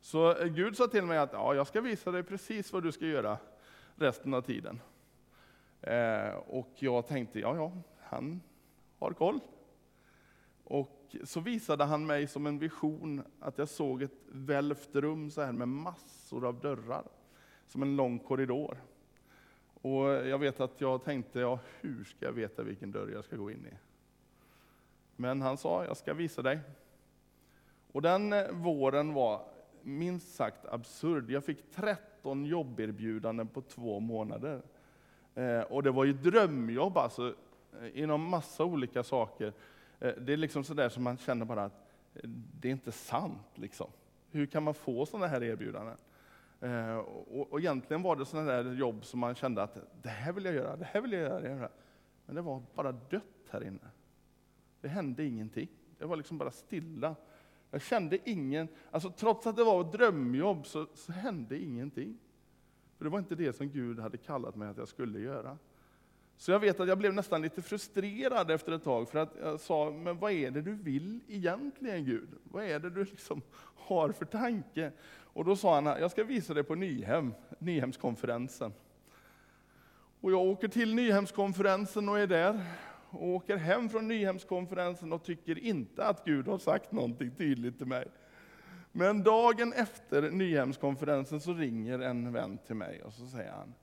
Så 0.00 0.36
eh, 0.36 0.46
Gud 0.46 0.76
sa 0.76 0.86
till 0.86 1.04
mig 1.04 1.18
att 1.18 1.32
ja, 1.32 1.54
jag 1.54 1.66
ska 1.66 1.80
visa 1.80 2.10
dig 2.10 2.22
precis 2.22 2.72
vad 2.72 2.82
du 2.82 2.92
ska 2.92 3.06
göra 3.06 3.38
resten 3.96 4.34
av 4.34 4.42
tiden. 4.42 4.80
Eh, 5.80 6.34
och 6.34 6.70
jag 6.74 7.06
tänkte, 7.06 7.40
ja, 7.40 7.56
ja, 7.56 7.72
han 8.00 8.40
har 8.98 9.12
koll. 9.12 9.40
Och 10.64 11.16
så 11.24 11.40
visade 11.40 11.84
han 11.84 12.06
mig 12.06 12.26
som 12.26 12.46
en 12.46 12.58
vision 12.58 13.22
att 13.40 13.58
jag 13.58 13.68
såg 13.68 14.02
ett 14.02 14.18
välvt 14.26 14.94
rum 14.94 15.30
så 15.30 15.42
här 15.42 15.52
med 15.52 15.68
massor 15.68 16.46
av 16.46 16.60
dörrar, 16.60 17.04
som 17.66 17.82
en 17.82 17.96
lång 17.96 18.18
korridor. 18.18 18.78
Och 19.84 20.08
jag 20.08 20.38
vet 20.38 20.60
att 20.60 20.80
jag 20.80 21.04
tänkte, 21.04 21.40
ja, 21.40 21.58
hur 21.80 22.04
ska 22.04 22.26
jag 22.26 22.32
veta 22.32 22.62
vilken 22.62 22.92
dörr 22.92 23.10
jag 23.12 23.24
ska 23.24 23.36
gå 23.36 23.50
in 23.50 23.66
i? 23.66 23.76
Men 25.16 25.42
han 25.42 25.56
sa, 25.56 25.84
jag 25.84 25.96
ska 25.96 26.14
visa 26.14 26.42
dig. 26.42 26.60
Och 27.92 28.02
den 28.02 28.32
eh, 28.32 28.50
våren 28.50 29.12
var 29.12 29.40
minst 29.82 30.34
sagt 30.34 30.66
absurd. 30.66 31.30
Jag 31.30 31.44
fick 31.44 31.70
13 31.74 32.44
jobberbjudanden 32.44 33.48
på 33.48 33.60
två 33.60 34.00
månader. 34.00 34.62
Eh, 35.34 35.60
och 35.60 35.82
det 35.82 35.90
var 35.90 36.04
ju 36.04 36.12
drömjobb 36.12 36.96
alltså. 36.96 37.34
Eh, 37.80 38.02
inom 38.02 38.22
massa 38.22 38.64
olika 38.64 39.02
saker. 39.02 39.52
Eh, 40.00 40.14
det 40.20 40.32
är 40.32 40.36
liksom 40.36 40.64
sådär 40.64 40.88
som 40.88 41.02
man 41.02 41.16
känner 41.16 41.44
bara 41.44 41.64
att 41.64 41.92
eh, 42.14 42.28
det 42.60 42.68
är 42.68 42.72
inte 42.72 42.92
sant. 42.92 43.48
Liksom. 43.54 43.90
Hur 44.30 44.46
kan 44.46 44.62
man 44.62 44.74
få 44.74 45.06
sådana 45.06 45.26
här 45.26 45.42
erbjudanden? 45.42 45.96
Eh, 46.64 46.96
och, 46.96 47.52
och 47.52 47.60
egentligen 47.60 48.02
var 48.02 48.16
det 48.16 48.24
sådana 48.24 48.52
där 48.52 48.74
jobb 48.74 49.04
som 49.04 49.20
man 49.20 49.34
kände 49.34 49.62
att 49.62 49.78
det 50.02 50.08
här 50.08 50.32
vill 50.32 50.44
jag 50.44 50.54
göra, 50.54 50.76
det 50.76 50.84
här 50.84 51.00
vill 51.00 51.12
jag 51.12 51.22
göra. 51.22 51.40
Det 51.40 51.48
här. 51.48 51.70
Men 52.26 52.34
det 52.34 52.42
var 52.42 52.62
bara 52.74 52.92
dött 52.92 53.22
här 53.50 53.64
inne. 53.64 53.90
Det 54.80 54.88
hände 54.88 55.24
ingenting. 55.24 55.68
Det 55.98 56.04
var 56.04 56.16
liksom 56.16 56.38
bara 56.38 56.50
stilla. 56.50 57.16
Jag 57.70 57.82
kände 57.82 58.30
ingen, 58.30 58.68
alltså 58.90 59.10
trots 59.10 59.46
att 59.46 59.56
det 59.56 59.64
var 59.64 59.80
ett 59.80 59.92
drömjobb 59.92 60.66
så, 60.66 60.86
så 60.94 61.12
hände 61.12 61.58
ingenting. 61.58 62.18
För 62.96 63.04
det 63.04 63.10
var 63.10 63.18
inte 63.18 63.34
det 63.34 63.52
som 63.52 63.68
Gud 63.68 63.98
hade 63.98 64.16
kallat 64.16 64.56
mig 64.56 64.68
att 64.68 64.76
jag 64.76 64.88
skulle 64.88 65.20
göra. 65.20 65.58
Så 66.36 66.52
jag 66.52 66.60
vet 66.60 66.80
att 66.80 66.88
jag 66.88 66.98
blev 66.98 67.14
nästan 67.14 67.42
lite 67.42 67.62
frustrerad 67.62 68.50
efter 68.50 68.72
ett 68.72 68.84
tag, 68.84 69.08
för 69.08 69.18
att 69.18 69.36
jag 69.40 69.60
sa, 69.60 69.90
men 69.90 70.18
vad 70.18 70.32
är 70.32 70.50
det 70.50 70.62
du 70.62 70.74
vill 70.74 71.20
egentligen 71.28 72.04
Gud? 72.04 72.28
Vad 72.44 72.64
är 72.64 72.78
det 72.78 72.90
du 72.90 73.04
liksom 73.04 73.42
har 73.76 74.12
för 74.12 74.24
tanke? 74.24 74.92
Och 75.34 75.44
då 75.44 75.56
sa 75.56 75.74
han, 75.74 75.84
jag 75.84 76.10
ska 76.10 76.24
visa 76.24 76.54
dig 76.54 76.64
på 76.64 76.74
Nyhem, 76.74 77.34
Nyhemskonferensen. 77.58 78.72
Och 80.20 80.32
jag 80.32 80.40
åker 80.40 80.68
till 80.68 80.94
Nyhemskonferensen 80.94 82.08
och 82.08 82.18
är 82.18 82.26
där, 82.26 82.64
och 83.10 83.28
åker 83.28 83.56
hem 83.56 83.88
från 83.88 84.08
Nyhemskonferensen 84.08 85.12
och 85.12 85.24
tycker 85.24 85.58
inte 85.58 86.04
att 86.04 86.24
Gud 86.24 86.48
har 86.48 86.58
sagt 86.58 86.92
någonting 86.92 87.30
tydligt 87.30 87.78
till 87.78 87.86
mig. 87.86 88.06
Men 88.92 89.22
dagen 89.22 89.72
efter 89.72 90.30
Nyhemskonferensen 90.30 91.40
så 91.40 91.54
ringer 91.54 91.98
en 91.98 92.32
vän 92.32 92.58
till 92.66 92.76
mig 92.76 93.02
och 93.02 93.12
så 93.12 93.26
säger 93.26 93.52
han, 93.52 93.74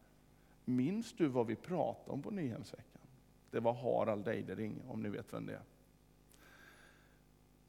Minns 0.76 1.14
du 1.14 1.28
vad 1.28 1.48
vi 1.48 1.56
pratade 1.56 2.12
om 2.12 2.22
på 2.22 2.32
Nyhemsveckan? 2.32 3.02
Det 3.52 3.60
var 3.60 3.74
Harald 3.74 4.28
Eidering, 4.28 4.82
om 4.88 5.04
ni 5.04 5.10
vet 5.10 5.34
vem 5.34 5.46
det 5.46 5.54
är. 5.54 5.62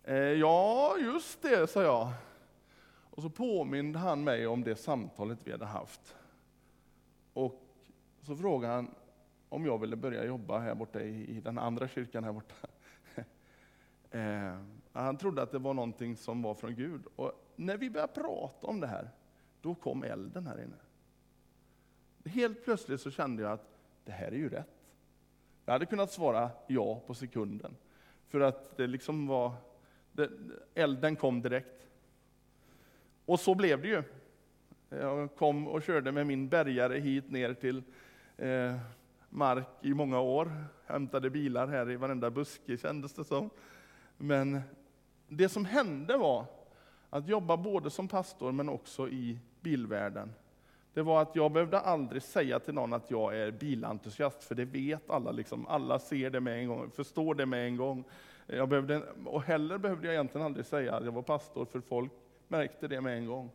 Eh, 0.04 0.38
ja, 0.38 0.96
just 0.98 1.42
det, 1.42 1.70
sa 1.70 1.82
jag. 1.82 2.12
Och 3.10 3.22
så 3.22 3.30
påminde 3.30 3.98
han 3.98 4.24
mig 4.24 4.46
om 4.46 4.64
det 4.64 4.76
samtalet 4.76 5.38
vi 5.44 5.52
hade 5.52 5.66
haft. 5.66 6.16
Och 7.32 7.62
så 8.22 8.36
frågade 8.36 8.74
han 8.74 8.94
om 9.48 9.66
jag 9.66 9.78
ville 9.78 9.96
börja 9.96 10.24
jobba 10.24 10.58
här 10.58 10.74
borta 10.74 11.00
i, 11.00 11.40
den 11.40 11.58
andra 11.58 11.88
kyrkan 11.88 12.24
här 12.24 12.32
borta. 12.32 12.54
Eh, 14.14 14.58
han 14.92 15.16
trodde 15.16 15.42
att 15.42 15.52
det 15.52 15.58
var 15.58 15.74
någonting 15.74 16.16
som 16.16 16.42
var 16.42 16.54
från 16.54 16.74
Gud. 16.74 17.06
Och 17.16 17.32
när 17.56 17.76
vi 17.76 17.90
började 17.90 18.12
prata 18.12 18.66
om 18.66 18.80
det 18.80 18.86
här, 18.86 19.10
då 19.60 19.74
kom 19.74 20.02
elden 20.02 20.46
här 20.46 20.62
inne. 20.62 20.76
Helt 22.24 22.64
plötsligt 22.64 23.00
så 23.00 23.10
kände 23.10 23.42
jag 23.42 23.52
att 23.52 23.78
det 24.04 24.12
här 24.12 24.26
är 24.26 24.36
ju 24.36 24.48
rätt. 24.48 24.82
Jag 25.64 25.72
hade 25.72 25.86
kunnat 25.86 26.12
svara 26.12 26.50
ja 26.66 27.00
på 27.06 27.14
sekunden, 27.14 27.76
för 28.28 28.40
att 28.40 28.76
det 28.76 28.86
liksom 28.86 29.26
var, 29.26 29.52
det, 30.12 30.30
elden 30.74 31.16
kom 31.16 31.42
direkt. 31.42 31.88
Och 33.24 33.40
så 33.40 33.54
blev 33.54 33.82
det 33.82 33.88
ju. 33.88 34.02
Jag 34.88 35.36
kom 35.36 35.68
och 35.68 35.82
körde 35.82 36.12
med 36.12 36.26
min 36.26 36.48
bärgare 36.48 36.98
hit 36.98 37.30
ner 37.30 37.54
till 37.54 37.82
eh, 38.36 38.76
mark 39.30 39.68
i 39.80 39.94
många 39.94 40.20
år, 40.20 40.52
hämtade 40.86 41.30
bilar 41.30 41.68
här 41.68 41.90
i 41.90 41.96
varenda 41.96 42.30
buske 42.30 42.76
kändes 42.76 43.12
det 43.12 43.24
som. 43.24 43.50
Men 44.16 44.60
det 45.28 45.48
som 45.48 45.64
hände 45.64 46.16
var 46.16 46.46
att 47.10 47.28
jobba 47.28 47.56
både 47.56 47.90
som 47.90 48.08
pastor 48.08 48.52
men 48.52 48.68
också 48.68 49.08
i 49.08 49.38
bilvärlden 49.60 50.32
det 50.94 51.02
var 51.02 51.22
att 51.22 51.36
jag 51.36 51.52
behövde 51.52 51.78
aldrig 51.78 52.22
säga 52.22 52.58
till 52.58 52.74
någon 52.74 52.92
att 52.92 53.10
jag 53.10 53.36
är 53.36 53.50
bilentusiast, 53.50 54.44
för 54.44 54.54
det 54.54 54.64
vet 54.64 55.10
alla. 55.10 55.30
Liksom. 55.32 55.66
Alla 55.66 55.98
ser 55.98 56.30
det 56.30 56.40
med 56.40 56.58
en 56.58 56.68
gång, 56.68 56.90
förstår 56.90 57.34
det 57.34 57.46
med 57.46 57.66
en 57.66 57.76
gång. 57.76 58.04
Jag 58.46 58.68
behövde, 58.68 59.02
och 59.24 59.42
heller 59.42 59.78
behövde 59.78 60.06
jag 60.06 60.14
egentligen 60.14 60.46
aldrig 60.46 60.66
säga 60.66 60.94
att 60.94 61.04
jag 61.04 61.12
var 61.12 61.22
pastor, 61.22 61.64
för 61.64 61.80
folk 61.80 62.12
märkte 62.48 62.88
det 62.88 63.00
med 63.00 63.18
en 63.18 63.26
gång. 63.26 63.50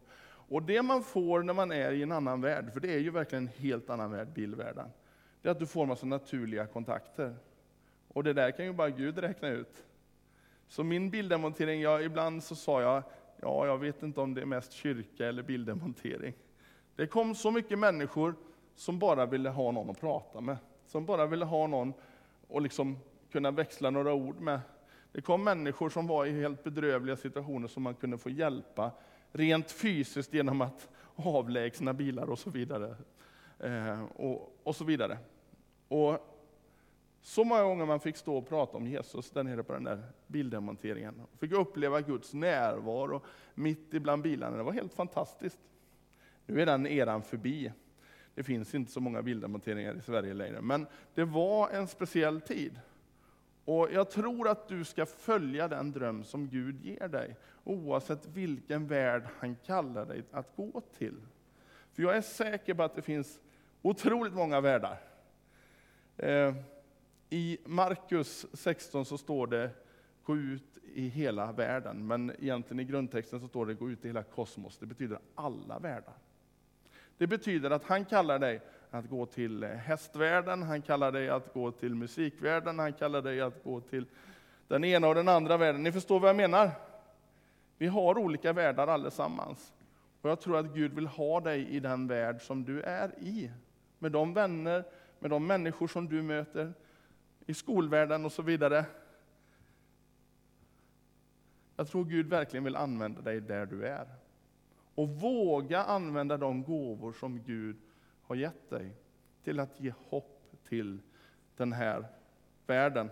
Och 0.50 0.64
det 0.64 0.82
man 0.82 1.04
får 1.04 1.44
när 1.44 1.54
man 1.54 1.72
är 1.72 1.92
i 1.92 2.04
en 2.04 2.12
annan 2.12 2.42
värld, 2.42 2.74
för 2.74 2.80
det 2.80 2.94
är 2.94 3.00
ju 3.00 3.10
verkligen 3.10 3.44
en 3.44 3.54
helt 3.58 3.90
annan 3.90 4.12
värld, 4.12 4.28
bilvärlden, 4.28 4.90
det 5.42 5.50
är 5.50 5.52
att 5.52 5.60
du 5.60 5.66
får 5.66 5.86
massa 5.86 6.06
naturliga 6.06 6.66
kontakter. 6.66 7.36
Och 8.08 8.24
det 8.24 8.34
där 8.34 8.52
kan 8.52 8.66
ju 8.66 8.74
bara 8.74 8.90
Gud 8.90 9.18
räkna 9.18 9.50
ut. 9.50 9.84
Så 10.68 10.84
min 10.84 11.10
bilddemontering, 11.10 11.82
jag, 11.82 12.04
ibland 12.04 12.44
så 12.44 12.56
sa 12.56 12.82
jag, 12.82 13.04
ja, 13.42 13.66
jag 13.66 13.78
vet 13.78 14.04
inte 14.04 14.22
om 14.22 14.34
det 14.34 14.42
är 14.42 14.46
mest 14.46 14.72
kyrka 14.72 15.28
eller 15.28 15.44
bilddemontering. 15.44 16.34
Det 16.98 17.08
kom 17.08 17.36
så 17.36 17.52
mycket 17.52 17.80
människor 17.80 18.36
som 18.76 19.00
bara 19.00 19.26
ville 19.26 19.50
ha 19.50 19.72
någon 19.72 19.90
att 19.90 20.00
prata 20.00 20.42
med, 20.42 20.58
som 20.86 21.06
bara 21.06 21.26
ville 21.26 21.46
ha 21.46 21.68
någon 21.68 21.94
att 22.54 22.64
liksom 22.64 22.98
kunna 23.32 23.52
växla 23.52 23.90
några 23.90 24.14
ord 24.14 24.40
med. 24.40 24.60
Det 25.12 25.22
kom 25.22 25.44
människor 25.44 25.90
som 25.90 26.08
var 26.08 26.26
i 26.26 26.42
helt 26.42 26.64
bedrövliga 26.64 27.16
situationer 27.16 27.68
som 27.68 27.84
man 27.84 27.96
kunde 27.96 28.18
få 28.18 28.30
hjälpa 28.30 28.92
rent 29.32 29.72
fysiskt 29.72 30.34
genom 30.34 30.62
att 30.62 30.90
avlägsna 31.16 31.94
bilar 31.94 32.30
och 32.30 32.40
så 32.40 32.50
vidare. 32.50 32.96
Eh, 33.60 34.04
och, 34.04 34.60
och 34.64 34.76
så 34.76 34.84
vidare. 34.84 35.18
Och 35.88 36.18
så 37.22 37.44
många 37.44 37.64
gånger 37.64 37.86
man 37.86 38.00
fick 38.00 38.18
stå 38.18 38.38
och 38.38 38.50
prata 38.50 38.78
om 38.78 38.88
Jesus 38.88 39.32
där 39.32 39.44
nere 39.44 39.64
på 39.64 39.74
den 39.74 39.84
där 39.84 40.04
bildemonteringen. 40.28 41.22
Fick 41.40 41.52
uppleva 41.52 42.02
Guds 42.02 42.34
närvaro 42.34 43.22
mitt 43.54 43.94
ibland 43.94 44.24
bilarna. 44.24 44.58
Det 44.58 44.64
var 44.64 44.72
helt 44.72 44.94
fantastiskt. 44.94 45.60
Nu 46.48 46.62
är 46.62 46.66
den 46.66 46.88
eran 46.88 47.24
förbi. 47.24 47.72
Det 48.36 48.44
finns 48.44 48.76
inte 48.76 48.92
så 48.92 49.00
många 49.00 49.22
bilddemonteringar 49.22 49.96
i 49.98 50.02
Sverige 50.02 50.34
längre, 50.34 50.62
men 50.62 50.88
det 51.14 51.24
var 51.24 51.70
en 51.70 51.88
speciell 51.88 52.42
tid. 52.42 52.80
Och 53.66 53.92
Jag 53.92 54.10
tror 54.10 54.48
att 54.48 54.68
du 54.68 54.84
ska 54.84 55.06
följa 55.06 55.68
den 55.68 55.92
dröm 55.92 56.24
som 56.24 56.48
Gud 56.48 56.86
ger 56.86 57.08
dig, 57.08 57.36
oavsett 57.64 58.28
vilken 58.28 58.88
värld 58.88 59.24
han 59.40 59.56
kallar 59.56 60.06
dig 60.06 60.24
att 60.32 60.56
gå 60.56 60.82
till. 60.98 61.16
För 61.94 62.04
jag 62.04 62.18
är 62.18 62.22
säker 62.22 62.74
på 62.74 62.84
att 62.84 62.96
det 62.96 63.02
finns 63.02 63.40
otroligt 63.82 64.34
många 64.34 64.62
världar. 64.62 65.00
Eh, 66.18 66.56
I 67.30 67.58
Markus 67.66 68.46
16 68.54 69.06
så 69.06 69.18
står 69.18 69.48
det 69.48 69.70
gå 70.24 70.38
ut 70.38 70.78
i 70.94 71.08
hela 71.08 71.52
världen, 71.52 72.08
men 72.08 72.32
egentligen 72.40 72.80
i 72.80 72.84
grundtexten 72.84 73.40
så 73.40 73.48
står 73.48 73.66
det 73.66 73.74
gå 73.74 73.90
ut 73.90 74.06
i 74.06 74.08
hela 74.08 74.24
kosmos. 74.24 74.78
Det 74.78 74.86
betyder 74.86 75.20
alla 75.36 75.80
världar. 75.80 76.14
Det 77.18 77.28
betyder 77.28 77.70
att 77.70 77.84
han 77.84 78.06
kallar 78.06 78.40
dig 78.40 78.62
att 78.92 79.10
gå 79.10 79.26
till 79.26 79.64
eh, 79.64 79.70
hästvärlden, 79.70 80.64
han 80.64 80.82
kallar 80.82 81.12
dig 81.12 81.30
att 81.30 81.54
gå 81.54 81.72
till 81.72 81.96
musikvärlden, 81.96 82.80
han 82.80 82.94
kallar 82.94 83.22
dig 83.22 83.42
att 83.42 83.64
gå 83.64 83.82
till 83.82 84.06
den 84.68 84.84
ena 84.84 85.08
och 85.08 85.16
den 85.16 85.28
andra 85.28 85.58
världen. 85.58 85.84
Ni 85.84 85.92
förstår 85.92 86.20
vad 86.20 86.30
jag 86.30 86.36
menar? 86.36 86.72
Vi 87.78 87.88
har 87.88 88.18
olika 88.18 88.54
världar 88.54 88.88
allesammans. 88.88 89.74
Och 90.22 90.30
jag 90.30 90.42
tror 90.42 90.58
att 90.58 90.66
Gud 90.66 90.94
vill 90.94 91.08
ha 91.08 91.40
dig 91.40 91.70
i 91.70 91.80
den 91.80 92.08
värld 92.08 92.42
som 92.42 92.64
du 92.64 92.82
är 92.82 93.12
i. 93.20 93.52
Med 94.00 94.12
de 94.12 94.34
vänner, 94.34 94.84
med 95.20 95.30
de 95.30 95.48
människor 95.48 95.88
som 95.88 96.08
du 96.08 96.22
möter, 96.22 96.74
i 97.46 97.54
skolvärlden 97.54 98.26
och 98.26 98.32
så 98.32 98.42
vidare. 98.42 98.86
Jag 101.76 101.88
tror 101.88 102.06
Gud 102.06 102.30
verkligen 102.30 102.64
vill 102.64 102.76
använda 102.76 103.22
dig 103.22 103.42
där 103.42 103.66
du 103.66 103.88
är 103.88 104.08
och 104.98 105.10
våga 105.10 105.84
använda 105.84 106.38
de 106.38 106.64
gåvor 106.64 107.14
som 107.14 107.44
Gud 107.44 107.78
har 108.22 108.36
gett 108.36 108.70
dig 108.70 108.96
till 109.44 109.60
att 109.60 109.80
ge 109.80 109.94
hopp 110.10 110.52
till 110.64 111.02
den 111.56 111.74
här 111.74 112.08
världen. 112.66 113.10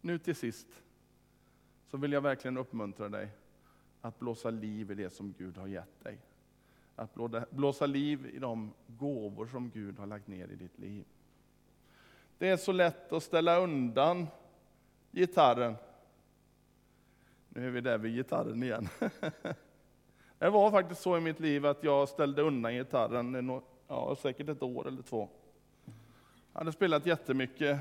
Nu 0.00 0.18
till 0.18 0.36
sist 0.36 0.82
så 1.86 1.96
vill 1.96 2.12
jag 2.12 2.20
verkligen 2.20 2.56
uppmuntra 2.56 3.08
dig 3.08 3.28
att 4.00 4.18
blåsa 4.18 4.50
liv 4.50 4.90
i 4.90 4.94
det 4.94 5.10
som 5.10 5.34
Gud 5.38 5.56
har 5.56 5.66
gett 5.66 6.04
dig. 6.04 6.18
Att 6.96 7.14
blåsa 7.50 7.86
liv 7.86 8.26
i 8.26 8.38
de 8.38 8.72
gåvor 8.86 9.46
som 9.46 9.70
Gud 9.70 9.98
har 9.98 10.06
lagt 10.06 10.26
ner 10.26 10.48
i 10.48 10.56
ditt 10.56 10.78
liv. 10.78 11.04
Det 12.38 12.48
är 12.48 12.56
så 12.56 12.72
lätt 12.72 13.12
att 13.12 13.22
ställa 13.22 13.58
undan 13.58 14.26
gitarren. 15.12 15.76
Nu 17.48 17.66
är 17.66 17.70
vi 17.70 17.80
där 17.80 17.98
vid 17.98 18.14
gitarren 18.14 18.62
igen. 18.62 18.88
Det 20.38 20.50
var 20.50 20.70
faktiskt 20.70 21.00
så 21.00 21.16
i 21.16 21.20
mitt 21.20 21.40
liv 21.40 21.66
att 21.66 21.84
jag 21.84 22.08
ställde 22.08 22.42
undan 22.42 22.74
gitarren, 22.74 23.62
ja, 23.88 24.16
säkert 24.16 24.48
ett 24.48 24.62
år 24.62 24.88
eller 24.88 25.02
två. 25.02 25.28
Jag 26.52 26.60
hade 26.60 26.72
spelat 26.72 27.06
jättemycket, 27.06 27.80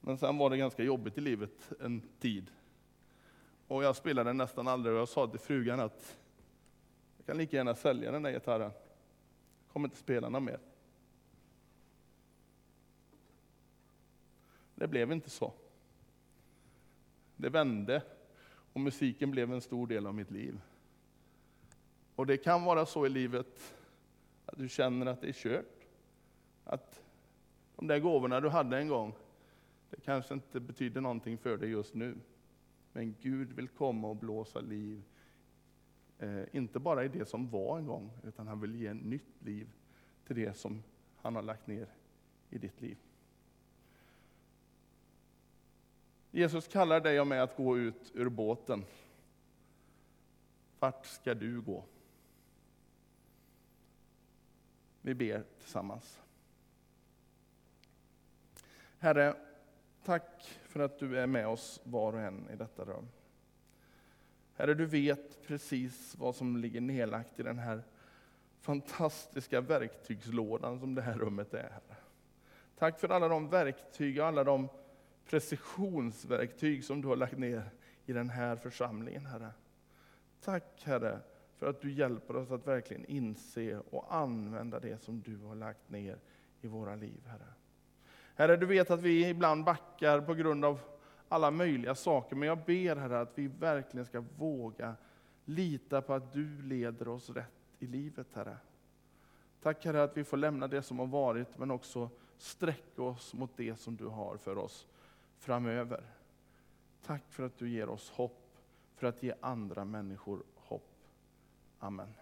men 0.00 0.18
sen 0.18 0.38
var 0.38 0.50
det 0.50 0.56
ganska 0.56 0.82
jobbigt 0.82 1.18
i 1.18 1.20
livet 1.20 1.72
en 1.80 2.02
tid. 2.20 2.50
Och 3.68 3.84
jag 3.84 3.96
spelade 3.96 4.32
nästan 4.32 4.68
aldrig 4.68 4.94
och 4.94 5.00
jag 5.00 5.08
sa 5.08 5.26
till 5.26 5.40
frugan 5.40 5.80
att 5.80 6.18
jag 7.16 7.26
kan 7.26 7.36
lika 7.36 7.56
gärna 7.56 7.74
sälja 7.74 8.12
den 8.12 8.22
där 8.22 8.32
gitarren. 8.32 8.70
Jag 9.66 9.72
kommer 9.72 9.88
inte 9.88 9.98
spela 9.98 10.28
någon 10.28 10.44
mer. 10.44 10.58
Det 14.80 14.88
blev 14.88 15.12
inte 15.12 15.30
så. 15.30 15.52
Det 17.36 17.48
vände 17.48 18.02
och 18.72 18.80
musiken 18.80 19.30
blev 19.30 19.52
en 19.52 19.60
stor 19.60 19.86
del 19.86 20.06
av 20.06 20.14
mitt 20.14 20.30
liv. 20.30 20.60
Och 22.14 22.26
det 22.26 22.36
kan 22.36 22.64
vara 22.64 22.86
så 22.86 23.06
i 23.06 23.08
livet 23.08 23.74
att 24.46 24.58
du 24.58 24.68
känner 24.68 25.06
att 25.06 25.20
det 25.20 25.28
är 25.28 25.32
kört. 25.32 25.86
Att 26.64 27.02
de 27.76 27.86
där 27.86 27.98
gåvorna 27.98 28.40
du 28.40 28.48
hade 28.48 28.78
en 28.78 28.88
gång, 28.88 29.14
det 29.90 30.00
kanske 30.00 30.34
inte 30.34 30.60
betyder 30.60 31.00
någonting 31.00 31.38
för 31.38 31.56
dig 31.56 31.70
just 31.70 31.94
nu. 31.94 32.16
Men 32.92 33.16
Gud 33.20 33.52
vill 33.52 33.68
komma 33.68 34.08
och 34.08 34.16
blåsa 34.16 34.60
liv, 34.60 35.02
eh, 36.18 36.42
inte 36.52 36.78
bara 36.78 37.04
i 37.04 37.08
det 37.08 37.28
som 37.28 37.50
var 37.50 37.78
en 37.78 37.86
gång, 37.86 38.10
utan 38.24 38.48
han 38.48 38.60
vill 38.60 38.74
ge 38.74 38.94
nytt 38.94 39.42
liv 39.42 39.68
till 40.26 40.36
det 40.36 40.56
som 40.56 40.82
han 41.16 41.34
har 41.34 41.42
lagt 41.42 41.66
ner 41.66 41.88
i 42.50 42.58
ditt 42.58 42.80
liv. 42.80 42.96
Jesus 46.30 46.68
kallar 46.68 47.00
dig 47.00 47.20
och 47.20 47.26
mig 47.26 47.38
att 47.38 47.56
gå 47.56 47.78
ut 47.78 48.12
ur 48.14 48.28
båten. 48.28 48.84
Vart 50.78 51.06
ska 51.06 51.34
du 51.34 51.60
gå? 51.60 51.84
Vi 55.00 55.14
ber 55.14 55.44
tillsammans. 55.58 56.20
Herre, 58.98 59.36
tack 60.04 60.58
för 60.62 60.80
att 60.80 60.98
du 60.98 61.18
är 61.18 61.26
med 61.26 61.48
oss 61.48 61.80
var 61.84 62.12
och 62.12 62.20
en 62.20 62.50
i 62.50 62.56
detta 62.56 62.84
rum. 62.84 63.08
Herre, 64.54 64.74
du 64.74 64.86
vet 64.86 65.46
precis 65.46 66.16
vad 66.18 66.36
som 66.36 66.56
ligger 66.56 66.80
nedlagt 66.80 67.40
i 67.40 67.42
den 67.42 67.58
här 67.58 67.82
fantastiska 68.60 69.60
verktygslådan 69.60 70.80
som 70.80 70.94
det 70.94 71.02
här 71.02 71.18
rummet 71.18 71.54
är. 71.54 71.80
Tack 72.78 73.00
för 73.00 73.08
alla 73.08 73.28
de 73.28 73.48
verktyg 73.48 74.20
och 74.20 74.26
alla 74.26 74.44
de 74.44 74.68
precisionsverktyg 75.30 76.84
som 76.84 77.02
du 77.02 77.08
har 77.08 77.16
lagt 77.16 77.38
ner 77.38 77.70
i 78.06 78.12
den 78.12 78.30
här 78.30 78.56
församlingen, 78.56 79.26
Herre. 79.26 79.50
Tack 80.40 80.82
Herre 80.84 81.20
för 81.56 81.66
att 81.66 81.80
du 81.80 81.92
hjälper 81.92 82.36
oss 82.36 82.50
att 82.50 82.66
verkligen 82.66 83.04
inse 83.04 83.78
och 83.78 84.14
använda 84.14 84.80
det 84.80 85.02
som 85.02 85.20
du 85.20 85.36
har 85.36 85.54
lagt 85.54 85.90
ner 85.90 86.18
i 86.60 86.66
våra 86.66 86.94
liv, 86.94 87.20
Herre. 87.26 87.46
Herre, 88.34 88.56
du 88.56 88.66
vet 88.66 88.90
att 88.90 89.02
vi 89.02 89.28
ibland 89.28 89.64
backar 89.64 90.20
på 90.20 90.34
grund 90.34 90.64
av 90.64 90.80
alla 91.28 91.50
möjliga 91.50 91.94
saker, 91.94 92.36
men 92.36 92.48
jag 92.48 92.58
ber 92.64 92.96
Herre 92.96 93.20
att 93.20 93.38
vi 93.38 93.46
verkligen 93.46 94.06
ska 94.06 94.24
våga 94.36 94.94
lita 95.44 96.02
på 96.02 96.14
att 96.14 96.32
du 96.32 96.62
leder 96.62 97.08
oss 97.08 97.30
rätt 97.30 97.76
i 97.78 97.86
livet, 97.86 98.26
Herre. 98.32 98.56
Tack 99.62 99.84
Herre 99.84 100.02
att 100.02 100.16
vi 100.16 100.24
får 100.24 100.36
lämna 100.36 100.68
det 100.68 100.82
som 100.82 100.98
har 100.98 101.06
varit, 101.06 101.58
men 101.58 101.70
också 101.70 102.10
sträcka 102.38 103.02
oss 103.02 103.34
mot 103.34 103.56
det 103.56 103.76
som 103.76 103.96
du 103.96 104.06
har 104.06 104.36
för 104.36 104.58
oss 104.58 104.86
framöver. 105.40 106.04
Tack 107.02 107.22
för 107.32 107.42
att 107.42 107.56
du 107.56 107.70
ger 107.70 107.88
oss 107.88 108.10
hopp, 108.10 108.56
för 108.94 109.06
att 109.06 109.22
ge 109.22 109.34
andra 109.40 109.84
människor 109.84 110.42
hopp. 110.54 111.06
Amen. 111.78 112.19